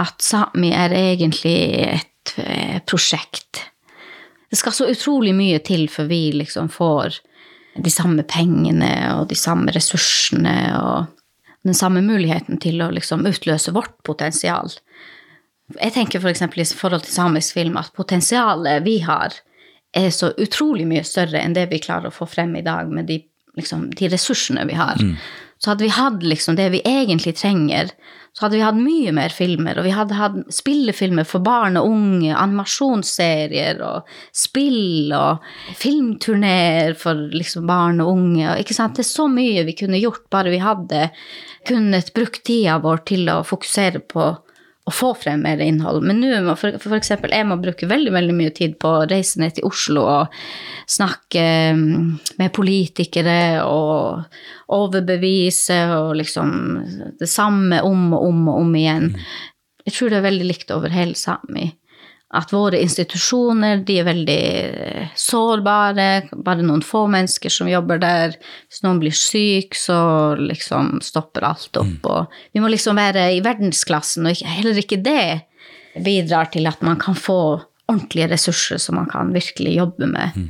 at 0.00 0.22
Sápmi 0.24 0.72
er 0.76 0.94
egentlig 0.96 1.58
et 1.88 2.34
eh, 2.40 2.78
prosjekt. 2.88 3.66
Det 4.50 4.58
skal 4.60 4.74
så 4.76 4.88
utrolig 4.92 5.34
mye 5.36 5.60
til 5.64 5.86
før 5.88 6.08
vi 6.10 6.22
liksom 6.36 6.68
får 6.72 7.20
de 7.80 7.90
samme 7.90 8.24
pengene 8.28 8.92
og 9.14 9.30
de 9.30 9.38
samme 9.38 9.72
ressursene 9.72 10.56
og 10.76 11.06
den 11.62 11.76
samme 11.78 12.02
muligheten 12.04 12.58
til 12.60 12.82
å 12.82 12.90
liksom 12.92 13.24
utløse 13.28 13.72
vårt 13.72 13.94
potensial. 14.04 14.72
Jeg 15.78 15.94
tenker 15.94 16.20
f.eks. 16.20 16.42
For 16.50 16.60
i 16.60 16.66
forhold 16.82 17.06
til 17.06 17.14
samisk 17.14 17.56
film 17.56 17.78
at 17.80 17.94
potensialet 17.96 18.84
vi 18.84 18.98
har, 19.06 19.36
er 19.92 20.10
så 20.12 20.32
utrolig 20.40 20.86
mye 20.88 21.04
større 21.04 21.40
enn 21.40 21.54
det 21.56 21.68
vi 21.70 21.80
klarer 21.82 22.08
å 22.08 22.16
få 22.16 22.26
frem 22.28 22.54
i 22.56 22.64
dag 22.64 22.90
med 22.92 23.08
de, 23.10 23.20
liksom, 23.58 23.90
de 23.96 24.08
ressursene 24.12 24.64
vi 24.68 24.76
har. 24.78 25.00
Så 25.62 25.70
hadde 25.70 25.86
vi 25.86 25.94
hatt 25.94 26.24
liksom 26.26 26.56
det 26.58 26.72
vi 26.74 26.80
egentlig 26.82 27.36
trenger, 27.38 27.92
så 28.34 28.46
hadde 28.46 28.56
vi 28.56 28.64
hatt 28.64 28.78
mye 28.80 29.12
mer 29.14 29.30
filmer, 29.30 29.78
og 29.78 29.84
vi 29.86 29.92
hadde 29.94 30.16
hatt 30.18 30.38
spillefilmer 30.50 31.26
for 31.28 31.44
barn 31.44 31.76
og 31.78 31.86
unge, 31.86 32.32
animasjonsserier 32.34 33.78
og 33.86 34.08
spill 34.34 35.12
og 35.14 35.44
filmturneer 35.78 36.96
for 36.98 37.28
liksom 37.30 37.68
barn 37.70 38.02
og 38.02 38.10
unge. 38.16 38.56
Ikke 38.58 38.74
sant? 38.74 38.96
Det 38.98 39.04
er 39.04 39.12
så 39.12 39.28
mye 39.30 39.62
vi 39.68 39.76
kunne 39.78 40.00
gjort 40.02 40.24
bare 40.34 40.50
vi 40.50 40.62
hadde 40.64 41.10
kunnet 41.68 42.10
brukt 42.16 42.42
tida 42.48 42.80
vår 42.82 43.04
til 43.12 43.30
å 43.30 43.42
fokusere 43.46 44.02
på 44.10 44.32
å 44.82 44.90
få 44.90 45.12
frem 45.14 45.44
mer 45.44 45.60
innhold. 45.62 46.02
Men 46.02 46.18
nå, 46.22 46.54
for, 46.58 46.74
for 46.82 46.96
eksempel, 46.96 47.30
jeg 47.34 47.46
må 47.46 47.58
bruke 47.62 47.86
veldig 47.86 48.12
veldig 48.14 48.34
mye 48.34 48.54
tid 48.54 48.74
på 48.82 48.90
å 48.90 49.04
reise 49.10 49.38
ned 49.38 49.54
til 49.54 49.68
Oslo 49.68 50.02
og 50.10 50.40
snakke 50.90 51.44
mm, 51.78 52.08
med 52.40 52.54
politikere 52.56 53.62
og 53.62 54.24
overbevise 54.74 55.78
og 55.94 56.16
liksom 56.18 56.50
det 57.20 57.30
samme 57.30 57.78
om 57.86 58.10
og 58.16 58.26
om 58.26 58.42
og 58.50 58.64
om 58.64 58.74
igjen. 58.80 59.12
Jeg 59.86 59.96
tror 59.96 60.10
det 60.10 60.18
er 60.18 60.26
veldig 60.26 60.50
likt 60.50 60.74
over 60.74 60.94
hele 60.94 61.18
Sápmi. 61.18 61.70
At 62.32 62.52
våre 62.52 62.78
institusjoner 62.80 63.82
de 63.84 63.98
er 64.00 64.06
veldig 64.08 64.42
eh, 64.88 65.08
sårbare. 65.20 66.30
Bare 66.32 66.64
noen 66.64 66.80
få 66.84 67.04
mennesker 67.12 67.52
som 67.52 67.68
jobber 67.68 68.00
der. 68.00 68.36
Hvis 68.70 68.80
noen 68.86 69.02
blir 69.02 69.12
syk, 69.16 69.76
så 69.76 69.98
liksom 70.40 71.02
stopper 71.04 71.44
alt 71.50 71.76
opp. 71.76 72.08
Og 72.08 72.38
vi 72.56 72.62
må 72.64 72.70
liksom 72.72 72.96
være 72.96 73.26
i 73.36 73.42
verdensklassen, 73.44 74.30
og 74.30 74.40
heller 74.48 74.80
ikke 74.80 75.02
det 75.04 75.42
bidrar 76.00 76.48
til 76.54 76.70
at 76.70 76.80
man 76.80 76.96
kan 77.02 77.18
få 77.18 77.42
ordentlige 77.90 78.30
ressurser 78.32 78.80
som 78.80 78.96
man 78.96 79.10
kan 79.12 79.34
virkelig 79.34 79.74
jobbe 79.76 80.08
med. 80.14 80.46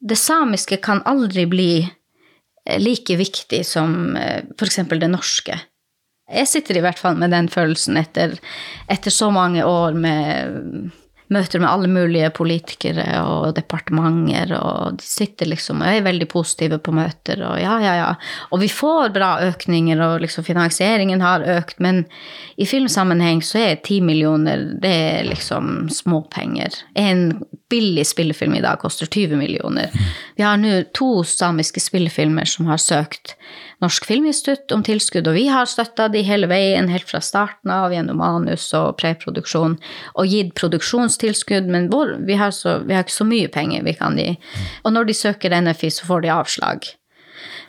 Det 0.00 0.16
samiske 0.16 0.78
kan 0.80 1.02
aldri 1.04 1.44
bli 1.50 1.72
eh, 1.84 2.80
like 2.80 3.18
viktig 3.20 3.60
som 3.68 4.16
f.eks. 4.16 4.80
det 4.88 5.12
norske. 5.12 5.58
Jeg 6.30 6.48
sitter 6.48 6.78
i 6.78 6.82
hvert 6.86 6.98
fall 6.98 7.20
med 7.20 7.34
den 7.34 7.50
følelsen 7.50 7.98
etter, 8.00 8.38
etter 8.88 9.12
så 9.12 9.28
mange 9.34 9.66
år 9.66 9.98
med 9.98 10.90
møter 11.30 11.62
med 11.62 11.70
alle 11.70 11.88
mulige 11.90 12.30
politikere 12.34 13.04
og 13.22 13.54
departementer, 13.56 14.52
og 14.58 14.98
de 14.98 15.06
sitter 15.06 15.50
liksom 15.50 15.84
og 15.84 15.90
er 15.90 16.04
veldig 16.06 16.26
positive 16.30 16.80
på 16.82 16.94
møter, 16.94 17.42
og 17.46 17.60
ja, 17.62 17.76
ja, 17.82 17.94
ja. 18.00 18.08
Og 18.50 18.62
vi 18.64 18.70
får 18.72 19.12
bra 19.14 19.30
økninger, 19.46 20.02
og 20.02 20.24
liksom 20.24 20.46
finansieringen 20.46 21.22
har 21.22 21.46
økt, 21.58 21.78
men 21.78 22.02
i 22.60 22.66
filmsammenheng 22.68 23.44
så 23.46 23.62
er 23.62 23.80
ti 23.86 24.00
millioner 24.04 24.66
det 24.82 24.92
er 24.92 25.30
liksom 25.30 25.88
småpenger. 25.94 26.82
En 26.98 27.30
billig 27.70 28.06
spillefilm 28.10 28.58
i 28.58 28.64
dag 28.64 28.80
koster 28.82 29.06
20 29.06 29.38
millioner. 29.38 29.94
Vi 30.36 30.42
har 30.42 30.58
nå 30.58 30.82
to 30.96 31.22
samiske 31.24 31.82
spillefilmer 31.82 32.48
som 32.50 32.66
har 32.70 32.82
søkt 32.82 33.36
Norsk 33.80 34.04
Filminstitutt 34.04 34.72
om 34.76 34.82
tilskudd, 34.84 35.28
og 35.30 35.38
vi 35.38 35.46
har 35.48 35.68
støtta 35.68 36.10
de 36.12 36.20
hele 36.26 36.50
veien, 36.50 36.90
helt 36.92 37.08
fra 37.08 37.22
starten 37.24 37.72
av 37.72 37.94
gjennom 37.94 38.20
manus 38.20 38.68
og 38.76 38.98
preproduksjon, 39.00 39.78
og 40.20 40.28
gitt 40.28 40.52
produksjonstilskudd, 40.60 41.70
men 41.72 41.88
vår, 41.92 42.18
vi, 42.28 42.36
har 42.40 42.52
så, 42.52 42.78
vi 42.84 42.96
har 42.96 43.06
ikke 43.06 43.16
så 43.16 43.28
mye 43.28 43.48
penger 43.52 43.86
vi 43.88 43.96
kan 43.96 44.20
gi. 44.20 44.34
Og 44.84 44.92
når 44.92 45.08
de 45.08 45.16
søker 45.16 45.56
NFI, 45.56 45.92
så 45.96 46.08
får 46.10 46.26
de 46.26 46.34
avslag. 46.34 46.90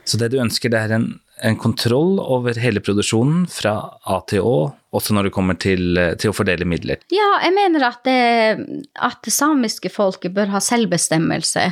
Så 0.04 0.19
det 0.19 0.34
du 0.34 0.39
ønsker, 0.43 0.71
det 0.74 0.82
er 0.82 0.95
en, 0.97 1.08
en 1.47 1.58
kontroll 1.60 2.19
over 2.19 2.60
hele 2.60 2.84
produksjonen 2.84 3.45
fra 3.52 3.76
A 4.04 4.19
til 4.28 4.43
Å, 4.43 4.56
også 4.91 5.15
når 5.15 5.30
det 5.30 5.34
kommer 5.36 5.56
til, 5.62 5.95
til 6.19 6.34
å 6.34 6.36
fordele 6.36 6.67
midler. 6.67 7.00
Ja, 7.13 7.30
jeg 7.45 7.56
mener 7.56 7.88
at 7.88 8.02
det, 8.08 8.82
at 9.00 9.21
det 9.24 9.32
samiske 9.36 9.93
folket 9.93 10.36
bør 10.36 10.52
ha 10.58 10.63
selvbestemmelse. 10.63 11.69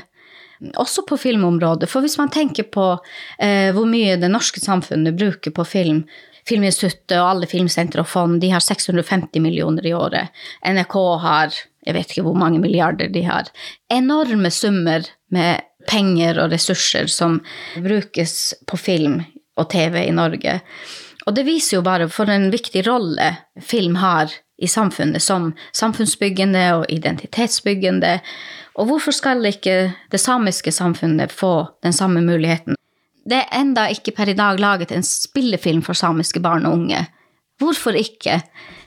Også 0.75 1.05
på 1.07 1.17
filmområdet. 1.17 1.87
For 1.89 2.03
hvis 2.03 2.17
man 2.19 2.31
tenker 2.33 2.67
på 2.67 2.91
eh, 3.39 3.69
hvor 3.75 3.87
mye 3.87 4.17
det 4.19 4.31
norske 4.31 4.59
samfunnet 4.63 5.17
bruker 5.19 5.55
på 5.55 5.67
film 5.67 6.03
Filminstituttet 6.49 7.19
og 7.19 7.27
alle 7.27 7.47
filmsentre 7.51 8.01
og 8.01 8.07
fond 8.09 8.39
de 8.41 8.47
har 8.49 8.63
650 8.63 9.37
millioner 9.43 9.85
i 9.85 9.91
året. 9.93 10.31
NRK 10.65 10.95
har 11.21 11.57
jeg 11.85 11.95
vet 11.95 12.11
ikke 12.11 12.25
hvor 12.27 12.37
mange 12.37 12.59
milliarder 12.61 13.11
de 13.11 13.23
har. 13.27 13.49
Enorme 13.93 14.51
summer 14.51 15.05
med 15.33 15.61
penger 15.89 16.41
og 16.43 16.51
ressurser 16.53 17.07
som 17.11 17.39
brukes 17.79 18.53
på 18.67 18.79
film 18.79 19.21
og 19.59 19.69
TV 19.71 20.03
i 20.07 20.15
Norge. 20.15 20.59
Og 21.27 21.35
det 21.35 21.45
viser 21.47 21.77
jo 21.77 21.85
bare 21.85 22.09
for 22.11 22.29
en 22.31 22.49
viktig 22.53 22.83
rolle 22.87 23.31
film 23.61 23.99
har 24.01 24.31
i 24.59 24.67
samfunnet 24.67 25.23
som 25.23 25.51
samfunnsbyggende 25.75 26.63
og 26.79 26.85
identitetsbyggende. 26.91 28.17
Og 28.79 28.87
hvorfor 28.87 29.11
skal 29.11 29.43
ikke 29.49 29.91
det 30.11 30.21
samiske 30.23 30.71
samfunnet 30.71 31.33
få 31.35 31.67
den 31.83 31.93
samme 31.93 32.21
muligheten? 32.23 32.77
Det 33.27 33.41
er 33.41 33.59
enda 33.59 33.89
ikke 33.91 34.13
per 34.15 34.31
i 34.31 34.37
dag 34.37 34.59
laget 34.59 34.93
en 34.95 35.03
spillefilm 35.03 35.83
for 35.83 35.93
samiske 35.93 36.39
barn 36.39 36.65
og 36.65 36.77
unge. 36.79 37.03
Hvorfor 37.59 37.91
ikke? 37.99 38.39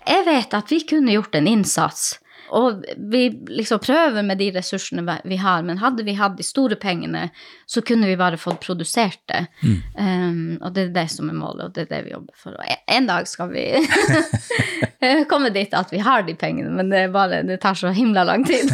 Jeg 0.09 0.25
vet 0.27 0.55
at 0.57 0.73
vi 0.73 0.81
kunne 0.89 1.13
gjort 1.13 1.37
en 1.37 1.47
innsats 1.47 2.17
Og 2.53 2.85
vi 3.13 3.23
liksom 3.49 3.81
prøver 3.83 4.25
med 4.27 4.41
de 4.41 4.51
ressursene 4.53 5.19
vi 5.25 5.39
har, 5.41 5.63
men 5.65 5.81
hadde 5.81 6.05
vi 6.05 6.17
hatt 6.19 6.37
de 6.37 6.45
store 6.47 6.77
pengene, 6.81 7.29
så 7.67 7.81
kunne 7.87 8.11
vi 8.11 8.19
bare 8.21 8.41
fått 8.41 8.61
produsert 8.65 9.21
det. 9.33 9.47
Mm. 9.63 9.79
Um, 9.97 10.59
og 10.61 10.75
det 10.77 10.89
er 10.89 10.95
det 10.97 11.09
som 11.15 11.31
er 11.33 11.39
målet, 11.39 11.65
og 11.67 11.77
det 11.77 11.87
er 11.87 11.93
det 11.95 12.03
vi 12.09 12.15
jobber 12.17 12.37
for. 12.37 12.59
Og 12.59 12.95
en 12.97 13.09
dag 13.09 13.29
skal 13.31 13.53
vi 13.55 13.67
komme 15.29 15.51
dit 15.51 15.75
at 15.75 15.93
vi 15.93 15.99
har 15.99 16.23
de 16.23 16.35
pengene, 16.35 16.71
men 16.71 16.91
det, 16.91 17.09
bare, 17.13 17.43
det 17.43 17.61
tar 17.63 17.75
så 17.75 17.89
himla 17.89 18.25
lang 18.25 18.45
tid. 18.45 18.71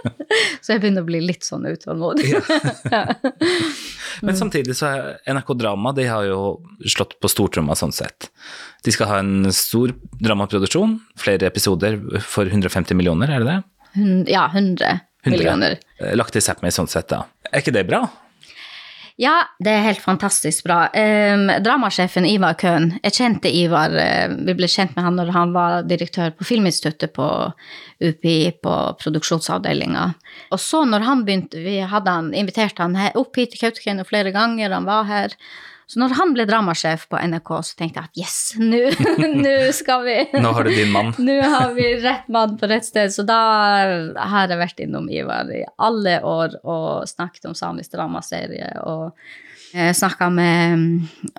så 0.60 0.72
jeg 0.74 0.80
begynner 0.82 1.04
å 1.04 1.08
bli 1.08 1.22
litt 1.24 1.44
sånn 1.46 1.66
utålmodig. 1.68 2.32
Men 4.22 4.36
samtidig 4.38 4.76
så 4.78 4.88
er 4.88 5.34
NRK 5.36 5.54
Drama 5.58 5.92
de 5.96 6.06
har 6.08 6.26
jo 6.28 6.38
slått 6.86 7.16
på 7.20 7.30
stortromma 7.30 7.76
sånn 7.78 7.94
sett. 7.94 8.30
De 8.86 8.94
skal 8.94 9.10
ha 9.10 9.18
en 9.22 9.50
stor 9.54 9.92
dramaproduksjon, 10.22 10.98
flere 11.20 11.48
episoder 11.48 11.98
for 12.24 12.48
150 12.48 12.96
millioner, 12.98 13.32
er 13.32 13.44
det 13.44 13.50
det? 13.50 13.58
Ja, 14.30 14.46
100, 14.52 15.00
100. 15.24 15.32
millioner. 15.32 15.78
Eh, 15.98 16.14
lagt 16.16 16.36
i 16.36 16.44
Sápmi 16.44 16.70
sånn 16.74 16.90
sett, 16.90 17.08
da. 17.12 17.24
Er 17.50 17.64
ikke 17.64 17.74
det 17.74 17.86
bra? 17.88 18.04
Ja, 19.16 19.46
det 19.64 19.72
er 19.72 19.84
helt 19.86 20.02
fantastisk 20.04 20.66
bra. 20.66 20.90
Um, 20.92 21.46
dramasjefen 21.64 22.26
Ivar 22.28 22.56
Køhn, 22.60 22.90
jeg 23.00 23.14
kjente 23.16 23.48
Ivar 23.48 23.94
uh, 23.96 24.34
Vi 24.44 24.54
ble 24.58 24.68
kjent 24.68 24.92
med 24.92 25.06
han 25.06 25.16
når 25.16 25.30
han 25.32 25.54
var 25.54 25.86
direktør 25.88 26.34
på 26.36 26.44
Filminstituttet 26.44 27.14
på 27.16 27.28
UPI, 28.04 28.50
på 28.60 28.74
produksjonsavdelinga. 29.00 30.10
Og 30.52 30.60
så 30.60 30.82
når 30.84 31.06
han 31.08 31.24
begynte, 31.24 31.62
vi 31.64 31.78
hadde 31.80 32.12
han, 32.12 32.28
inviterte 32.36 32.84
han 32.84 32.98
opp 33.16 33.40
hit 33.40 33.54
til 33.54 33.64
Kautokeino 33.64 34.04
flere 34.04 34.34
ganger, 34.36 34.76
han 34.76 34.88
var 34.88 35.08
her. 35.08 35.38
Så 35.86 36.00
når 36.02 36.16
han 36.18 36.32
ble 36.34 36.44
dramasjef 36.48 37.04
på 37.10 37.18
NRK, 37.30 37.50
så 37.62 37.76
tenkte 37.78 38.02
jeg 38.02 38.10
at 38.10 38.20
yes, 38.20 38.38
nå 39.46 39.56
skal 39.76 40.02
vi 40.06 40.16
Nå 40.34 40.50
har 40.56 40.66
du 40.66 40.72
din 40.74 40.90
mann. 40.90 41.12
nå 41.22 41.36
har 41.42 41.74
vi 41.76 41.92
rett 42.02 42.26
mann 42.32 42.56
på 42.58 42.66
rett 42.70 42.86
sted. 42.86 43.14
Så 43.14 43.22
da 43.26 43.38
har 44.18 44.50
jeg 44.50 44.58
vært 44.58 44.82
innom 44.82 45.06
Ivar 45.12 45.50
i 45.54 45.62
alle 45.78 46.18
år 46.26 46.58
og 46.66 47.06
snakket 47.06 47.46
om 47.50 47.54
samisk 47.54 47.94
dramaserie. 47.94 48.72
og 48.82 49.14
Snakka 49.76 50.30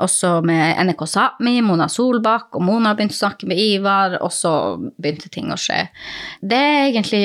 også 0.04 0.30
med 0.46 0.80
NRK 0.86 1.04
Sápmi, 1.10 1.58
Mona 1.66 1.88
Solbakk, 1.90 2.52
og 2.56 2.64
Mona 2.68 2.92
begynte 2.96 3.16
å 3.18 3.24
snakke 3.24 3.48
med 3.50 3.58
Ivar, 3.58 4.20
og 4.22 4.32
så 4.36 4.52
begynte 4.78 5.32
ting 5.34 5.50
å 5.52 5.58
skje. 5.58 5.88
Det 6.44 6.60
er 6.60 6.84
egentlig 6.92 7.24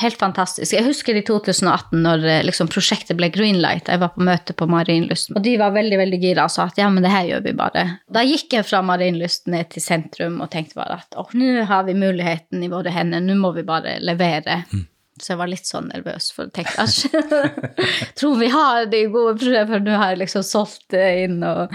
helt 0.00 0.18
fantastisk. 0.20 0.72
Jeg 0.74 0.86
husker 0.86 1.16
i 1.18 1.22
2018 1.26 2.00
når 2.04 2.24
eh, 2.24 2.42
liksom, 2.46 2.70
prosjektet 2.72 3.18
ble 3.18 3.30
greenlight. 3.34 3.90
Jeg 3.90 4.02
var 4.02 4.12
på 4.14 4.24
møte 4.26 4.56
på 4.56 4.68
Marienlyst, 4.70 5.32
og 5.34 5.44
de 5.44 5.56
var 5.60 5.74
veldig 5.76 6.00
veldig 6.00 6.20
gira 6.22 6.46
og 6.46 6.54
sa 6.54 6.68
at 6.70 6.80
ja, 6.80 6.88
men 6.92 7.04
det 7.04 7.12
her 7.12 7.28
gjør 7.30 7.46
vi 7.46 7.54
bare. 7.58 7.86
Da 8.12 8.24
gikk 8.26 8.58
jeg 8.58 8.66
fra 8.68 8.82
Marienlyst 8.86 9.50
ned 9.52 9.72
til 9.74 9.84
sentrum 9.84 10.40
og 10.44 10.50
tenkte 10.52 10.78
bare 10.80 11.00
at 11.02 11.16
åh, 11.18 11.32
nå 11.38 11.64
har 11.68 11.86
vi 11.88 11.96
muligheten 11.98 12.64
i 12.64 12.70
våre 12.72 12.92
hender, 12.94 13.24
nå 13.24 13.38
må 13.40 13.54
vi 13.56 13.66
bare 13.66 13.98
levere. 14.04 14.62
Mm. 14.72 14.86
Så 15.16 15.32
jeg 15.32 15.40
var 15.40 15.48
litt 15.48 15.68
sånn 15.68 15.86
nervøs, 15.88 16.28
for 16.36 16.48
å 16.48 16.52
tenke 16.52 16.74
at 16.82 17.56
tror 18.20 18.36
vi 18.36 18.50
har 18.52 18.84
de 18.92 19.06
gode 19.12 19.38
prøvene, 19.40 19.64
for 19.70 19.84
nå 19.86 19.96
har 19.96 20.12
jeg 20.12 20.20
liksom 20.26 20.44
solgt 20.44 20.84
det 20.92 21.06
inn 21.24 21.40
og 21.46 21.72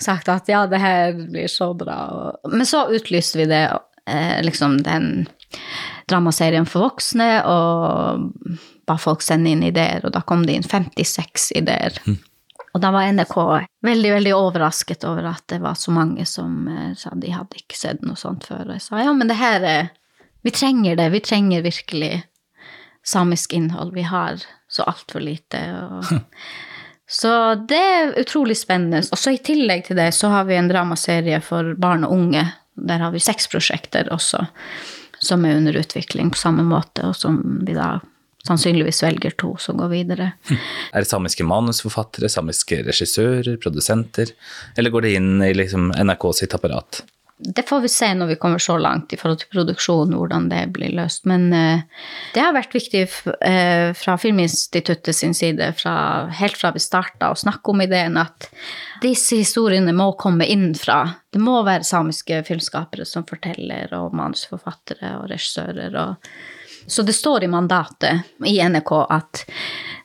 sagt 0.00 0.30
at 0.32 0.48
ja, 0.48 0.64
det 0.70 0.80
her 0.80 1.12
blir 1.18 1.50
så 1.52 1.74
bra. 1.76 2.00
Men 2.48 2.64
så 2.68 2.86
utlyste 2.88 3.42
vi 3.42 3.50
det, 3.52 3.66
eh, 4.08 4.40
liksom 4.46 4.80
den 4.86 5.10
dramaserien 6.10 6.66
for 6.68 6.88
voksne, 6.88 7.28
og 7.46 8.58
ba 8.90 8.96
folk 8.98 9.22
sende 9.22 9.52
inn 9.54 9.62
ideer, 9.66 10.02
og 10.04 10.14
da 10.16 10.24
kom 10.26 10.44
det 10.46 10.58
inn 10.58 10.66
56 10.66 11.52
ideer. 11.60 11.96
Mm. 12.06 12.18
Og 12.70 12.82
da 12.82 12.92
var 12.94 13.08
NRK 13.10 13.36
veldig, 13.82 14.10
veldig 14.14 14.34
overrasket 14.36 15.04
over 15.08 15.26
at 15.32 15.42
det 15.50 15.58
var 15.62 15.74
så 15.78 15.90
mange 15.94 16.26
som 16.26 16.68
eh, 16.70 16.92
sa 16.98 17.14
de 17.18 17.32
hadde 17.34 17.58
ikke 17.58 17.78
sett 17.78 18.04
noe 18.06 18.18
sånt 18.18 18.46
før. 18.46 18.68
Og 18.68 18.76
jeg 18.76 18.84
sa 18.84 19.00
ja, 19.02 19.14
men 19.16 19.30
det 19.30 19.40
her 19.40 19.66
er 19.66 19.88
Vi 20.40 20.52
trenger 20.56 20.96
det. 20.96 21.10
Vi 21.12 21.20
trenger 21.20 21.66
virkelig 21.66 22.22
samisk 23.04 23.52
innhold. 23.52 23.92
Vi 23.92 24.06
har 24.08 24.38
så 24.68 24.86
altfor 24.88 25.20
lite. 25.20 25.58
Og, 25.84 26.30
så 27.20 27.32
det 27.68 27.80
er 27.80 28.14
utrolig 28.22 28.56
spennende. 28.56 29.02
Og 29.12 29.20
så 29.20 29.34
i 29.34 29.42
tillegg 29.44 29.84
til 29.88 30.00
det 30.00 30.14
så 30.16 30.30
har 30.32 30.46
vi 30.48 30.56
en 30.56 30.70
dramaserie 30.70 31.42
for 31.44 31.74
barn 31.76 32.06
og 32.08 32.14
unge. 32.16 32.46
Der 32.72 33.04
har 33.04 33.12
vi 33.12 33.20
seks 33.20 33.50
prosjekter 33.52 34.08
også 34.14 34.46
som 35.20 35.44
er 35.44 35.60
under 35.60 35.76
utvikling 35.80 36.32
på 36.32 36.40
samme 36.40 36.64
måte, 36.66 37.10
og 37.10 37.16
som 37.16 37.40
vi 37.66 37.76
da 37.76 37.98
sannsynligvis 38.46 39.02
velger 39.04 39.34
to 39.40 39.52
som 39.60 39.76
går 39.80 39.90
videre. 39.92 40.30
Er 40.92 41.04
det 41.04 41.10
samiske 41.10 41.44
manusforfattere, 41.44 42.30
samiske 42.32 42.80
regissører, 42.86 43.56
produsenter, 43.60 44.32
eller 44.80 44.94
går 44.94 45.06
det 45.06 45.16
inn 45.18 45.32
i 45.44 45.52
liksom 45.56 45.90
NRK 45.92 46.30
sitt 46.40 46.56
apparat? 46.56 47.02
Det 47.42 47.62
får 47.68 47.80
vi 47.80 47.88
se 47.88 48.08
når 48.14 48.26
vi 48.26 48.36
kommer 48.36 48.58
så 48.58 48.76
langt 48.78 49.12
i 49.12 49.16
forhold 49.16 49.40
til 49.40 49.48
produksjon, 49.54 50.12
hvordan 50.12 50.48
det 50.50 50.60
blir 50.74 50.92
løst. 50.92 51.24
Men 51.30 51.48
uh, 51.54 51.80
det 52.34 52.42
har 52.44 52.52
vært 52.52 52.74
viktig 52.76 53.06
uh, 53.08 53.90
fra 53.96 54.16
Filminstituttet 54.20 55.16
sin 55.16 55.34
side, 55.36 55.72
fra, 55.78 55.94
helt 56.36 56.60
fra 56.60 56.72
vi 56.76 56.82
starta, 56.84 57.30
å 57.32 57.38
snakke 57.38 57.72
om 57.72 57.80
ideen 57.80 58.20
at 58.20 58.50
disse 59.00 59.40
historiene 59.40 59.94
må 59.96 60.10
komme 60.20 60.48
innenfra. 60.52 61.00
Det 61.32 61.40
må 61.40 61.62
være 61.64 61.86
samiske 61.88 62.42
filmskapere 62.48 63.08
som 63.08 63.24
forteller, 63.28 63.88
og 63.96 64.16
manusforfattere 64.20 65.16
og 65.22 65.30
regissører. 65.32 65.96
Og... 65.96 66.30
Så 66.86 67.06
det 67.08 67.16
står 67.16 67.48
i 67.48 67.52
mandatet 67.52 68.44
i 68.44 68.58
NRK 68.60 68.96
at 69.08 69.46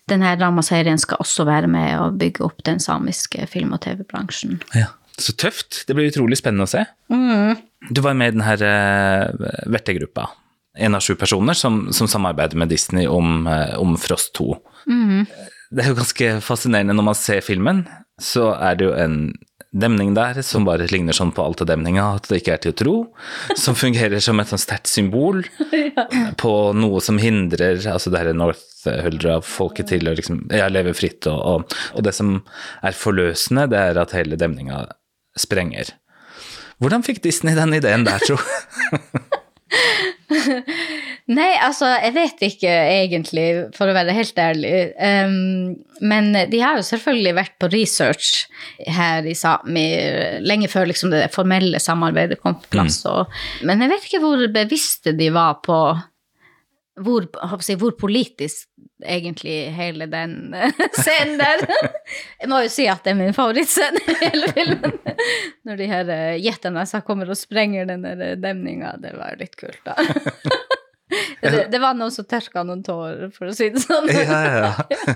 denne 0.07 0.35
dramaserien 0.39 0.99
skal 1.01 1.19
også 1.19 1.47
være 1.47 1.67
med 1.71 1.97
å 1.99 2.11
bygge 2.15 2.45
opp 2.45 2.63
den 2.63 2.79
samiske 2.79 3.47
film- 3.51 3.73
og 3.75 3.81
TV-bransjen. 3.83 4.61
Ja. 4.77 4.93
Så 5.17 5.35
tøft. 5.39 5.83
Det 5.87 5.95
blir 5.95 6.09
utrolig 6.11 6.39
spennende 6.39 6.67
å 6.67 6.71
se. 6.71 6.83
Mm. 7.11 7.61
Du 7.89 8.01
var 8.03 8.17
med 8.17 8.33
i 8.33 8.35
denne 8.35 8.55
uh, 8.59 9.49
vertegruppa. 9.71 10.29
En 10.75 10.97
av 10.97 11.03
sju 11.05 11.15
personer 11.15 11.55
som, 11.55 11.85
som 11.95 12.09
samarbeider 12.11 12.59
med 12.59 12.73
Disney 12.73 13.07
om, 13.07 13.47
uh, 13.47 13.77
om 13.79 13.95
Frost 14.01 14.33
2. 14.39 14.49
Mm. 14.91 15.25
Det 15.71 15.83
er 15.83 15.91
jo 15.91 15.99
ganske 15.99 16.31
fascinerende 16.45 16.95
når 16.97 17.09
man 17.13 17.19
ser 17.19 17.45
filmen. 17.45 17.85
Så 18.21 18.51
er 18.55 18.77
det 18.79 18.89
jo 18.89 18.95
en 18.95 19.19
demning 19.75 20.13
der 20.15 20.39
som 20.45 20.65
bare 20.67 20.87
ligner 20.87 21.15
sånn 21.15 21.33
på 21.35 21.43
altedemninga 21.43 22.05
at 22.15 22.29
det 22.29 22.39
ikke 22.39 22.53
er 22.55 22.61
til 22.63 22.73
å 22.73 22.77
tro. 22.79 22.95
Som 23.59 23.77
fungerer 23.77 24.23
som 24.23 24.39
et 24.39 24.51
sånn 24.51 24.61
sterkt 24.61 24.91
symbol 24.91 25.43
ja. 25.75 26.07
på 26.39 26.53
noe 26.77 27.01
som 27.03 27.19
hindrer 27.21 27.81
altså 27.91 28.13
det 28.13 28.23
her 28.23 28.35
North 28.37 28.63
Huldra 28.85 29.39
folket 29.41 29.89
til 29.89 30.07
å 30.07 30.13
liksom, 30.17 30.45
ja, 30.53 30.67
leve 30.71 30.93
fritt. 30.97 31.25
Og, 31.31 31.39
og, 31.39 31.75
og, 31.95 32.03
det 32.05 32.13
som 32.15 32.37
er 32.85 32.97
forløsende, 32.97 33.67
det 33.71 33.81
er 33.81 33.99
at 34.01 34.13
hele 34.15 34.39
demninga 34.39 34.85
sprenger. 35.39 35.93
Hvordan 36.83 37.05
fikk 37.05 37.23
Disney 37.23 37.55
den 37.55 37.77
ideen 37.77 38.03
der, 38.07 38.19
tro? 38.23 38.37
Nei, 41.25 41.55
altså, 41.63 41.87
jeg 42.03 42.13
vet 42.13 42.43
ikke 42.45 42.69
egentlig, 42.69 43.45
for 43.73 43.89
å 43.89 43.95
være 43.95 44.13
helt 44.13 44.37
ærlig. 44.41 44.73
Um, 44.99 45.73
men 46.05 46.29
de 46.51 46.59
har 46.61 46.77
jo 46.77 46.85
selvfølgelig 46.85 47.33
vært 47.39 47.55
på 47.61 47.69
research 47.73 48.43
her 48.85 49.25
i 49.25 49.33
Sápmi 49.37 49.85
lenge 50.45 50.69
før 50.69 50.91
liksom, 50.91 51.13
det 51.15 51.31
formelle 51.33 51.81
samarbeidet 51.81 52.37
kom 52.43 52.59
på 52.61 52.75
plass. 52.77 53.01
Mm. 53.05 53.09
Og, 53.13 53.39
men 53.65 53.81
jeg 53.81 53.93
vet 53.93 54.09
ikke 54.09 54.21
hvor 54.25 54.45
bevisste 54.53 55.15
de 55.17 55.31
var 55.33 55.63
på 55.65 55.79
hvor, 57.01 57.25
jeg, 57.67 57.79
hvor, 57.81 57.95
politisk 57.99 58.69
egentlig 59.03 59.71
hele 59.75 60.05
den 60.05 60.55
scenen 60.99 61.37
der 61.39 61.65
Jeg 62.41 62.49
må 62.51 62.61
jo 62.63 62.71
si 62.71 62.87
at 62.91 63.03
det 63.03 63.13
er 63.13 63.19
min 63.19 63.35
favorittscene 63.35 64.01
i 64.05 64.15
hele 64.21 64.51
filmen. 64.55 64.95
Når 65.67 65.81
de 65.81 65.89
her 65.89 66.13
gjetterne 66.39 66.85
eh, 66.85 67.03
kommer 67.07 67.31
og 67.31 67.39
sprenger 67.39 67.89
den 67.89 68.05
eh, 68.07 68.35
demninga. 68.39 68.95
Det 69.01 69.15
var 69.17 69.37
litt 69.39 69.55
kult, 69.59 69.81
da. 69.87 69.97
Det, 71.39 71.67
det, 71.69 71.77
var 71.79 71.93
noen 71.93 72.09
som 72.09 72.25
tørka 72.25 72.63
noen 72.65 72.79
tårer, 72.83 73.29
for 73.31 73.51
å 73.51 73.53
si 73.53 73.67
det 73.69 73.83
sånn. 73.83 74.07
Ja, 74.09 74.71
ja. 74.89 75.11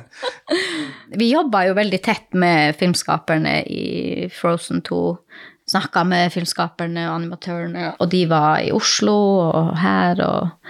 Vi 1.18 1.32
jobba 1.32 1.63
jo 1.65 1.74
veldig 1.76 2.00
tett 2.06 2.38
med 2.38 2.78
filmskaperne 2.78 3.56
i 3.65 4.28
Frozen 4.30 4.84
2. 4.86 5.00
Snakka 5.74 6.04
med 6.06 6.30
filmskaperne 6.36 7.08
og 7.10 7.15
animatørene, 7.15 7.88
og 7.98 8.13
de 8.13 8.22
var 8.30 8.62
i 8.62 8.70
Oslo 8.76 9.18
og 9.50 9.74
her 9.82 10.22
og 10.28 10.70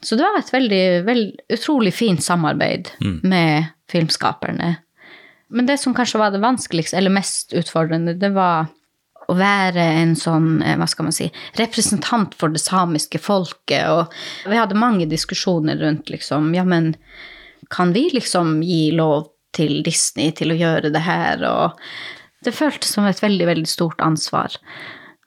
så 0.00 0.16
det 0.16 0.26
var 0.26 0.38
et 0.38 0.52
veldig, 0.52 0.82
veld, 1.06 1.30
utrolig 1.52 1.92
fint 1.94 2.22
samarbeid 2.22 2.90
mm. 3.02 3.20
med 3.26 3.70
filmskaperne. 3.90 4.76
Men 5.48 5.66
det 5.66 5.78
som 5.80 5.94
kanskje 5.96 6.20
var 6.20 6.30
det 6.30 6.42
vanskeligste, 6.44 6.96
eller 6.98 7.14
mest 7.14 7.54
utfordrende, 7.56 8.14
det 8.20 8.30
var 8.36 8.68
å 9.28 9.36
være 9.36 9.84
en 10.00 10.14
sånn, 10.16 10.62
eh, 10.62 10.76
hva 10.80 10.86
skal 10.88 11.08
man 11.08 11.16
si, 11.16 11.28
representant 11.60 12.36
for 12.38 12.52
det 12.52 12.62
samiske 12.62 13.20
folket. 13.20 13.88
Og 13.92 14.48
vi 14.48 14.60
hadde 14.60 14.78
mange 14.78 15.08
diskusjoner 15.08 15.80
rundt 15.82 16.12
liksom, 16.12 16.52
ja, 16.56 16.64
men 16.64 16.94
kan 17.74 17.92
vi 17.92 18.08
liksom 18.14 18.62
gi 18.64 18.90
lov 18.96 19.28
til 19.56 19.82
Disney 19.84 20.32
til 20.36 20.54
å 20.54 20.58
gjøre 20.58 20.92
det 20.94 21.04
her? 21.04 21.44
Og 21.44 22.46
det 22.46 22.56
føltes 22.56 22.94
som 22.94 23.08
et 23.08 23.20
veldig, 23.20 23.50
veldig 23.50 23.68
stort 23.68 24.00
ansvar. 24.04 24.56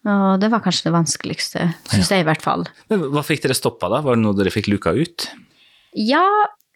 Og 0.02 0.40
det 0.42 0.50
var 0.50 0.64
kanskje 0.66 0.88
det 0.90 0.96
vanskeligste, 0.96 1.68
syns 1.92 2.10
ja. 2.10 2.18
jeg 2.18 2.26
i 2.26 2.28
hvert 2.32 2.42
fall. 2.42 2.66
Men 2.90 3.04
hva 3.14 3.22
fikk 3.26 3.44
dere 3.44 3.58
stoppa 3.58 3.90
da? 3.92 4.02
Var 4.02 4.18
det 4.18 4.24
noe 4.24 4.38
dere 4.38 4.54
fikk 4.54 4.72
luka 4.72 4.96
ut? 4.98 5.28
Ja, 5.98 6.26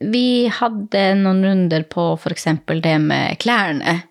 vi 0.03 0.47
hadde 0.51 1.05
noen 1.17 1.41
runder 1.45 1.85
på 1.89 2.11
f.eks. 2.19 2.47
det 2.83 2.97
med 3.01 3.39
klærne. 3.41 4.01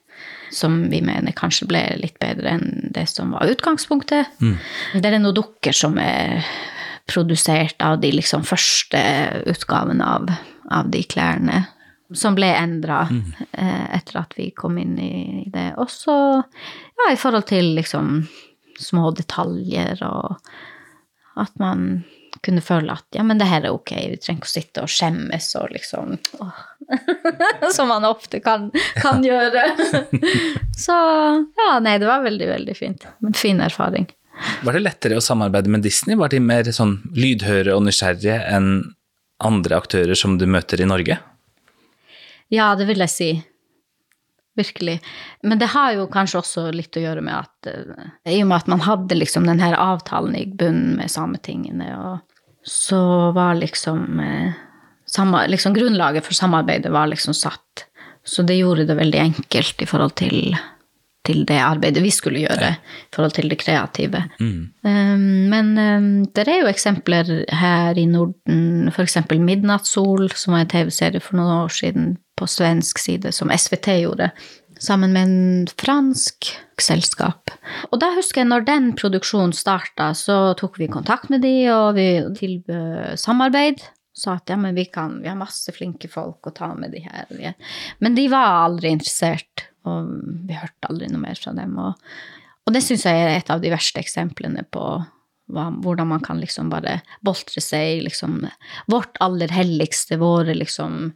Som 0.54 0.84
vi 0.90 1.00
mener 1.02 1.34
kanskje 1.34 1.66
ble 1.66 1.80
litt 1.98 2.18
bedre 2.22 2.52
enn 2.54 2.90
det 2.94 3.08
som 3.10 3.32
var 3.34 3.50
utgangspunktet. 3.50 4.36
Mm. 4.38 4.54
Det 5.02 5.08
er 5.08 5.18
noen 5.18 5.34
dukker 5.34 5.74
som 5.74 5.98
er 5.98 6.44
produsert 7.10 7.82
av 7.82 7.98
de 8.00 8.12
liksom 8.14 8.44
første 8.46 9.00
utgavene 9.50 10.06
av, 10.06 10.30
av 10.70 10.90
de 10.94 11.02
klærne. 11.10 11.64
Som 12.14 12.36
ble 12.38 12.52
endra 12.54 13.02
eh, 13.10 13.86
etter 13.96 14.20
at 14.20 14.36
vi 14.38 14.52
kom 14.54 14.78
inn 14.78 14.94
i 15.00 15.48
det. 15.50 15.72
Også 15.82 16.14
ja, 16.38 17.10
i 17.10 17.18
forhold 17.18 17.48
til 17.50 17.74
liksom 17.74 18.20
små 18.80 19.10
detaljer 19.16 20.00
og 20.06 20.38
at 21.40 21.54
man 21.58 22.04
kunne 22.44 22.62
føle 22.62 22.92
at 22.92 23.06
ja, 23.16 23.22
men 23.26 23.38
det 23.40 23.48
her 23.48 23.64
er 23.64 23.74
ok, 23.74 23.92
vi 24.10 24.18
trenger 24.20 24.42
ikke 24.42 24.50
å 24.50 24.52
sitte 24.52 24.84
og 24.84 24.92
skjemmes 24.92 25.48
og 25.60 25.72
liksom 25.74 26.16
åh. 26.42 26.62
Som 27.76 27.88
man 27.88 28.04
ofte 28.04 28.42
kan, 28.44 28.68
kan 29.00 29.22
gjøre. 29.24 29.62
Så 30.84 30.96
ja, 31.56 31.70
nei, 31.80 31.96
det 32.02 32.10
var 32.10 32.26
veldig, 32.26 32.48
veldig 32.50 32.76
fint. 32.76 33.06
En 33.24 33.36
fin 33.38 33.62
erfaring. 33.64 34.10
Var 34.66 34.76
det 34.76 34.82
lettere 34.82 35.16
å 35.16 35.24
samarbeide 35.24 35.70
med 35.72 35.84
Disney? 35.86 36.18
Var 36.18 36.34
de 36.34 36.42
mer 36.44 36.68
sånn 36.74 36.98
lydhøre 37.16 37.72
og 37.76 37.86
nysgjerrige 37.86 38.36
enn 38.50 38.68
andre 39.44 39.78
aktører 39.80 40.18
som 40.18 40.36
du 40.38 40.44
møter 40.50 40.82
i 40.82 40.88
Norge? 40.88 41.16
Ja, 42.52 42.74
det 42.78 42.88
vil 42.90 43.00
jeg 43.00 43.12
si. 43.14 43.30
Virkelig. 44.54 45.00
Men 45.42 45.58
det 45.58 45.72
har 45.72 45.96
jo 45.96 46.06
kanskje 46.10 46.38
også 46.38 46.68
litt 46.74 46.94
å 46.94 47.02
gjøre 47.02 47.22
med 47.26 47.34
at 47.34 47.70
uh, 47.74 48.10
I 48.30 48.38
og 48.44 48.50
med 48.52 48.60
at 48.60 48.68
man 48.70 48.84
hadde 48.86 49.16
liksom 49.18 49.48
den 49.48 49.62
her 49.62 49.74
avtalen 49.74 50.36
i 50.38 50.44
bunnen 50.46 50.94
med 51.00 51.10
Sametingene, 51.10 51.88
og 51.98 52.68
så 52.68 53.32
var 53.34 53.58
liksom, 53.58 54.20
uh, 54.22 54.54
samme, 55.10 55.42
liksom 55.50 55.74
Grunnlaget 55.74 56.26
for 56.26 56.38
samarbeidet 56.38 56.94
var 56.94 57.10
liksom 57.10 57.34
satt. 57.34 57.88
Så 58.24 58.46
det 58.46 58.60
gjorde 58.60 58.86
det 58.88 58.96
veldig 58.96 59.20
enkelt 59.20 59.82
i 59.82 59.88
forhold 59.90 60.14
til, 60.22 60.54
til 61.26 61.42
det 61.50 61.58
arbeidet 61.60 62.04
vi 62.06 62.14
skulle 62.14 62.46
gjøre. 62.46 62.70
I 62.78 63.12
forhold 63.12 63.34
til 63.34 63.50
det 63.50 63.58
kreative. 63.60 64.22
Mm. 64.38 64.70
Um, 64.86 65.26
men 65.50 65.74
um, 65.76 66.12
det 66.30 66.46
er 66.46 66.62
jo 66.62 66.70
eksempler 66.70 67.34
her 67.50 67.98
i 67.98 68.06
Norden, 68.06 68.86
f.eks. 68.94 69.18
Midnattssol, 69.34 70.30
som 70.30 70.54
var 70.54 70.62
en 70.62 70.72
TV-serie 70.72 71.20
for 71.20 71.42
noen 71.42 71.66
år 71.66 71.74
siden 71.74 72.14
på 72.38 72.48
svensk 72.50 72.98
side, 72.98 73.32
som 73.32 73.52
SVT 73.52 73.98
gjorde, 74.02 74.30
sammen 74.82 75.12
med 75.14 75.22
en 75.22 75.66
fransk 75.80 76.50
selskap. 76.82 77.52
Og 77.92 78.00
da 78.02 78.10
husker 78.16 78.42
jeg 78.42 78.50
når 78.50 78.66
den 78.68 78.90
produksjonen 78.98 79.54
starta, 79.56 80.10
så 80.18 80.54
tok 80.58 80.80
vi 80.80 80.90
kontakt 80.90 81.30
med 81.32 81.44
de, 81.44 81.54
og 81.72 81.94
vi 81.98 82.08
tilbød 82.38 83.20
samarbeid. 83.20 83.84
Sa 84.14 84.36
at 84.38 84.50
ja, 84.50 84.58
men 84.60 84.76
vi 84.76 84.86
kan, 84.86 85.16
vi 85.22 85.30
har 85.30 85.38
masse 85.38 85.72
flinke 85.74 86.06
folk 86.10 86.46
å 86.46 86.54
ta 86.54 86.70
med 86.78 86.92
de 86.94 87.02
her. 87.02 87.54
Men 87.98 88.14
de 88.18 88.28
var 88.30 88.60
aldri 88.66 88.92
interessert, 88.94 89.66
og 89.88 90.12
vi 90.46 90.58
hørte 90.58 90.90
aldri 90.90 91.10
noe 91.10 91.22
mer 91.24 91.38
fra 91.40 91.54
dem. 91.56 91.74
Og, 91.82 91.98
og 92.64 92.76
det 92.76 92.84
syns 92.86 93.06
jeg 93.08 93.24
er 93.24 93.34
et 93.34 93.50
av 93.50 93.62
de 93.62 93.72
verste 93.74 94.02
eksemplene 94.02 94.62
på 94.70 94.84
hvordan 95.48 96.08
man 96.08 96.22
kan 96.24 96.38
liksom 96.40 96.70
bare 96.72 97.00
boltre 97.20 97.60
seg 97.60 98.04
liksom 98.06 98.38
vårt 98.90 99.18
aller 99.24 99.52
helligste, 99.52 100.16
våre 100.16 100.54
liksom 100.56 101.12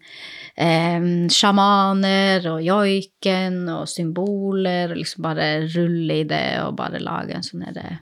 eh, 0.54 1.06
sjamaner 1.32 2.44
og 2.50 2.60
joiken 2.64 3.62
og 3.72 3.88
symboler, 3.88 4.92
og 4.92 5.00
liksom 5.00 5.24
bare 5.24 5.48
rulle 5.72 6.20
i 6.22 6.28
det 6.28 6.60
og 6.66 6.76
bare 6.78 7.00
lage 7.00 7.38
en 7.38 7.46
sånn 7.46 7.64
herre 7.68 7.98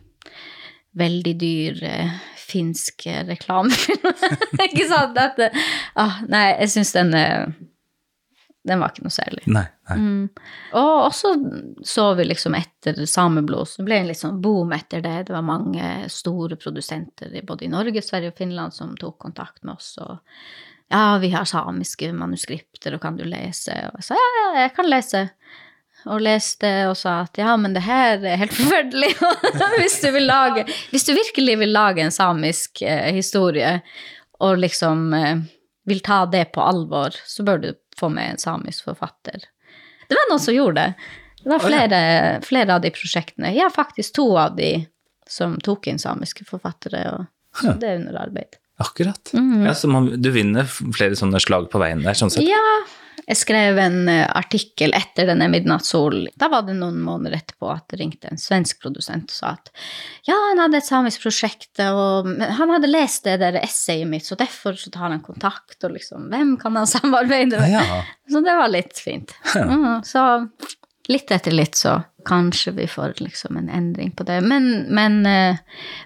veldig 0.96 1.34
dyr 1.38 1.82
eh, 1.84 2.12
finsk 2.46 3.06
reklamefilm. 3.28 4.06
ikke 4.66 4.86
sant? 4.88 5.16
Dette, 5.16 5.50
ah, 5.98 6.22
nei, 6.30 6.48
jeg 6.62 6.72
syns 6.72 6.94
den 6.96 7.12
eh, 7.18 7.48
den 8.66 8.80
var 8.82 8.90
ikke 8.90 9.04
noe 9.06 9.14
særlig. 9.14 9.44
Nei, 9.46 9.64
nei. 9.88 9.96
Mm. 10.02 10.22
Og 10.80 10.92
også 11.04 11.32
så 11.86 12.06
vi 12.18 12.26
liksom 12.26 12.56
etter 12.58 12.98
Sameblod, 13.06 13.68
så 13.70 13.84
ble 13.86 14.00
en 14.00 14.08
litt 14.10 14.18
sånn 14.18 14.40
boom 14.42 14.74
etter 14.74 15.04
det. 15.04 15.28
Det 15.28 15.36
var 15.36 15.46
mange 15.46 15.90
store 16.10 16.58
produsenter 16.58 17.36
både 17.46 17.68
i 17.68 17.70
Norge, 17.70 18.02
Sverige 18.02 18.34
og 18.34 18.40
Finland 18.40 18.74
som 18.74 18.96
tok 18.98 19.20
kontakt 19.22 19.62
med 19.62 19.76
oss. 19.78 19.94
og 20.02 20.18
ja, 20.88 21.18
vi 21.18 21.30
har 21.30 21.46
samiske 21.46 22.12
manuskripter, 22.14 22.94
og 22.94 23.02
kan 23.02 23.16
du 23.18 23.24
lese? 23.26 23.74
Og 23.90 24.00
jeg 24.00 24.08
sa 24.08 24.18
ja, 24.18 24.26
ja, 24.40 24.50
jeg 24.64 24.74
kan 24.76 24.90
lese. 24.90 25.22
Og 26.06 26.22
leste 26.22 26.70
og 26.86 26.94
sa 26.98 27.16
at 27.24 27.38
ja, 27.40 27.56
men 27.58 27.74
det 27.74 27.82
her 27.86 28.22
er 28.22 28.38
helt 28.38 28.54
forferdelig. 28.60 29.14
hvis, 29.80 29.98
du 30.02 30.18
lage, 30.22 30.66
hvis 30.92 31.06
du 31.08 31.14
virkelig 31.16 31.58
vil 31.62 31.74
lage 31.74 32.04
en 32.04 32.14
samisk 32.14 32.82
eh, 32.86 33.10
historie, 33.16 33.80
og 34.42 34.58
liksom 34.62 35.10
eh, 35.16 35.46
vil 35.86 36.02
ta 36.04 36.24
det 36.30 36.48
på 36.54 36.62
alvor, 36.64 37.14
så 37.26 37.44
bør 37.46 37.62
du 37.62 37.70
få 37.98 38.10
med 38.12 38.34
en 38.34 38.42
samisk 38.42 38.88
forfatter. 38.90 39.46
Det 40.06 40.18
var 40.18 40.28
noen 40.30 40.42
som 40.42 40.54
gjorde 40.54 40.82
det. 40.82 41.08
Det 41.42 41.50
var 41.52 41.62
flere, 41.62 41.98
flere 42.42 42.74
av 42.74 42.82
de 42.82 42.90
prosjektene. 42.90 43.52
Ja, 43.54 43.68
faktisk 43.70 44.16
to 44.18 44.26
av 44.38 44.56
de 44.58 44.70
som 45.30 45.56
tok 45.62 45.86
inn 45.90 45.98
samiske 46.02 46.46
forfattere, 46.46 47.02
og 47.14 47.70
det 47.80 47.88
er 47.88 48.00
under 48.00 48.18
arbeid. 48.26 48.58
Akkurat. 48.82 49.30
Ja, 49.32 49.72
Så 49.74 49.88
man, 49.88 50.10
du 50.20 50.30
vinner 50.34 50.66
flere 50.68 51.16
sånne 51.16 51.40
slag 51.40 51.70
på 51.72 51.80
veien 51.80 52.02
der, 52.04 52.18
sånn 52.18 52.30
sett. 52.34 52.44
Ja, 52.44 52.62
jeg 53.24 53.38
skrev 53.40 53.78
en 53.80 53.98
uh, 54.10 54.26
artikkel 54.36 54.94
etter 54.96 55.28
denne 55.30 55.48
Midnattssol. 55.50 56.28
Da 56.38 56.50
var 56.52 56.66
det 56.66 56.76
noen 56.78 56.98
måneder 57.02 57.38
etterpå 57.38 57.70
at 57.72 57.86
det 57.90 58.00
ringte 58.00 58.30
en 58.30 58.40
svensk 58.40 58.80
produsent 58.82 59.32
og 59.32 59.36
sa 59.36 59.52
at 59.56 59.70
ja, 60.28 60.36
han 60.36 60.62
hadde 60.62 60.80
et 60.80 60.88
samisk 60.88 61.24
prosjekt, 61.24 61.72
og 61.82 62.28
han 62.60 62.74
hadde 62.74 62.90
lest 62.90 63.26
det 63.26 63.38
der 63.42 63.58
essayet 63.62 64.10
mitt, 64.10 64.26
så 64.26 64.38
derfor 64.38 64.78
så 64.78 64.92
tar 64.94 65.08
han 65.10 65.24
kontakt, 65.24 65.78
og 65.82 65.96
liksom 65.96 66.28
Hvem 66.32 66.56
kan 66.60 66.76
han 66.76 66.90
samarbeide 66.96 67.60
med? 67.60 67.72
Ja. 67.72 68.02
Så 68.30 68.42
det 68.44 68.58
var 68.58 68.72
litt 68.72 68.98
fint. 69.00 69.34
Mm, 69.54 70.02
så 70.06 70.26
litt 71.10 71.30
etter 71.30 71.54
litt 71.54 71.78
så 71.78 72.00
kanskje 72.26 72.72
vi 72.74 72.88
får 72.90 73.20
liksom 73.22 73.56
en 73.60 73.68
endring 73.70 74.10
på 74.16 74.26
det. 74.26 74.40
Men, 74.42 74.86
men, 74.90 75.20
uh, 75.26 75.58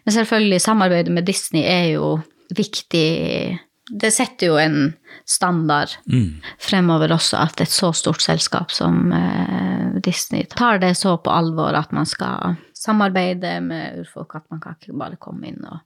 men 0.05 0.15
selvfølgelig, 0.15 0.61
samarbeidet 0.61 1.15
med 1.15 1.29
Disney 1.29 1.65
er 1.65 1.87
jo 1.95 2.19
viktig 2.57 3.59
Det 3.91 4.13
setter 4.15 4.47
jo 4.47 4.57
en 4.61 4.95
standard 5.27 5.91
Mm. 6.07 6.41
fremover 6.59 7.13
også, 7.13 7.37
at 7.43 7.61
et 7.61 7.69
så 7.69 7.93
stort 7.95 8.23
selskap 8.23 8.71
som 8.71 9.13
eh, 9.13 10.01
Disney 10.01 10.45
tar 10.45 10.79
det 10.79 10.95
så 10.97 11.17
på 11.19 11.31
alvor 11.31 11.75
at 11.75 11.93
man 11.93 12.07
skal 12.07 12.57
samarbeide 12.75 13.61
med 13.61 14.01
urfolk, 14.01 14.35
at 14.37 14.45
man 14.51 14.61
kan 14.61 14.77
ikke 14.79 14.97
bare 14.97 15.17
komme 15.21 15.51
inn 15.51 15.65
og 15.65 15.81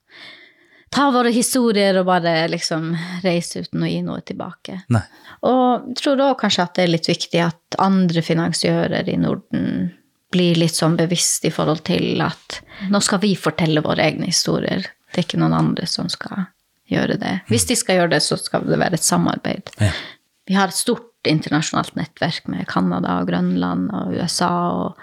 ta 0.95 1.09
våre 1.11 1.33
historier 1.35 1.97
og 1.99 2.07
bare 2.07 2.47
liksom 2.53 2.93
reise 3.25 3.64
uten 3.64 3.83
å 3.83 3.88
gi 3.90 3.99
noe 4.07 4.21
tilbake. 4.23 4.83
Nei. 4.95 5.03
Og 5.43 5.88
jeg 5.88 5.97
tror 6.03 6.23
òg 6.29 6.37
kanskje 6.45 6.62
at 6.62 6.75
det 6.77 6.85
er 6.85 6.93
litt 6.93 7.09
viktig 7.11 7.40
at 7.43 7.79
andre 7.83 8.23
finansiører 8.23 9.09
i 9.11 9.17
Norden 9.19 9.90
blir 10.31 10.55
litt 10.59 10.75
sånn 10.75 10.97
bevisst 10.99 11.45
i 11.47 11.51
forhold 11.55 11.83
til 11.87 12.23
at 12.23 12.61
nå 12.90 13.01
skal 13.03 13.21
vi 13.23 13.35
fortelle 13.38 13.83
våre 13.83 14.07
egne 14.07 14.31
historier. 14.31 14.87
Det 15.11 15.19
er 15.19 15.27
ikke 15.27 15.43
noen 15.43 15.55
andre 15.55 15.87
som 15.90 16.09
skal 16.11 16.47
gjøre 16.90 17.18
det. 17.20 17.35
Hvis 17.49 17.66
de 17.70 17.77
skal 17.79 18.01
gjøre 18.01 18.14
det, 18.16 18.23
så 18.25 18.38
skal 18.40 18.66
det 18.68 18.79
være 18.81 18.99
et 18.99 19.07
samarbeid. 19.07 19.73
Ja. 19.81 19.92
Vi 20.49 20.57
har 20.59 20.68
et 20.68 20.77
stort 20.77 21.11
internasjonalt 21.29 21.94
nettverk 21.97 22.51
med 22.53 22.66
Canada 22.68 23.20
og 23.23 23.31
Grønland 23.31 23.88
og 23.97 24.12
USA 24.12 24.51
og, 24.75 25.01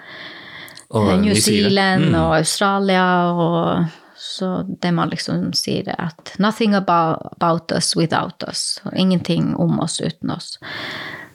Og 0.92 1.08
eh, 1.14 1.20
New 1.24 1.34
Zealand. 1.34 2.12
Mm. 2.12 2.20
og 2.20 2.36
Australia 2.38 3.06
og 3.32 3.86
så 4.22 4.62
det 4.82 4.92
man 4.94 5.10
liksom 5.10 5.50
sier 5.58 5.90
er 5.90 5.98
at 5.98 6.36
'nothing 6.38 6.76
about, 6.78 7.18
about 7.32 7.72
us 7.72 7.96
without 7.96 8.44
us'. 8.44 8.80
Og 8.86 8.94
ingenting 8.96 9.56
om 9.56 9.80
oss 9.80 10.00
uten 10.02 10.30
oss. 10.30 10.60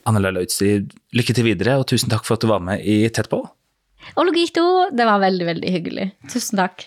Anne 0.07 0.23
Laila 0.23 0.41
Utsi, 0.41 0.87
lykke 1.13 1.35
til 1.35 1.45
videre, 1.45 1.79
og 1.79 1.87
tusen 1.91 2.11
takk 2.11 2.25
for 2.25 2.35
at 2.35 2.41
du 2.41 2.47
var 2.47 2.63
med 2.63 2.85
i 2.87 3.09
Tett 3.09 3.29
på. 3.29 3.43
Ologito, 4.17 4.87
det 4.95 5.05
var 5.05 5.19
veldig, 5.19 5.47
veldig 5.47 5.73
hyggelig. 5.73 6.13
Tusen 6.31 6.63
takk. 6.63 6.87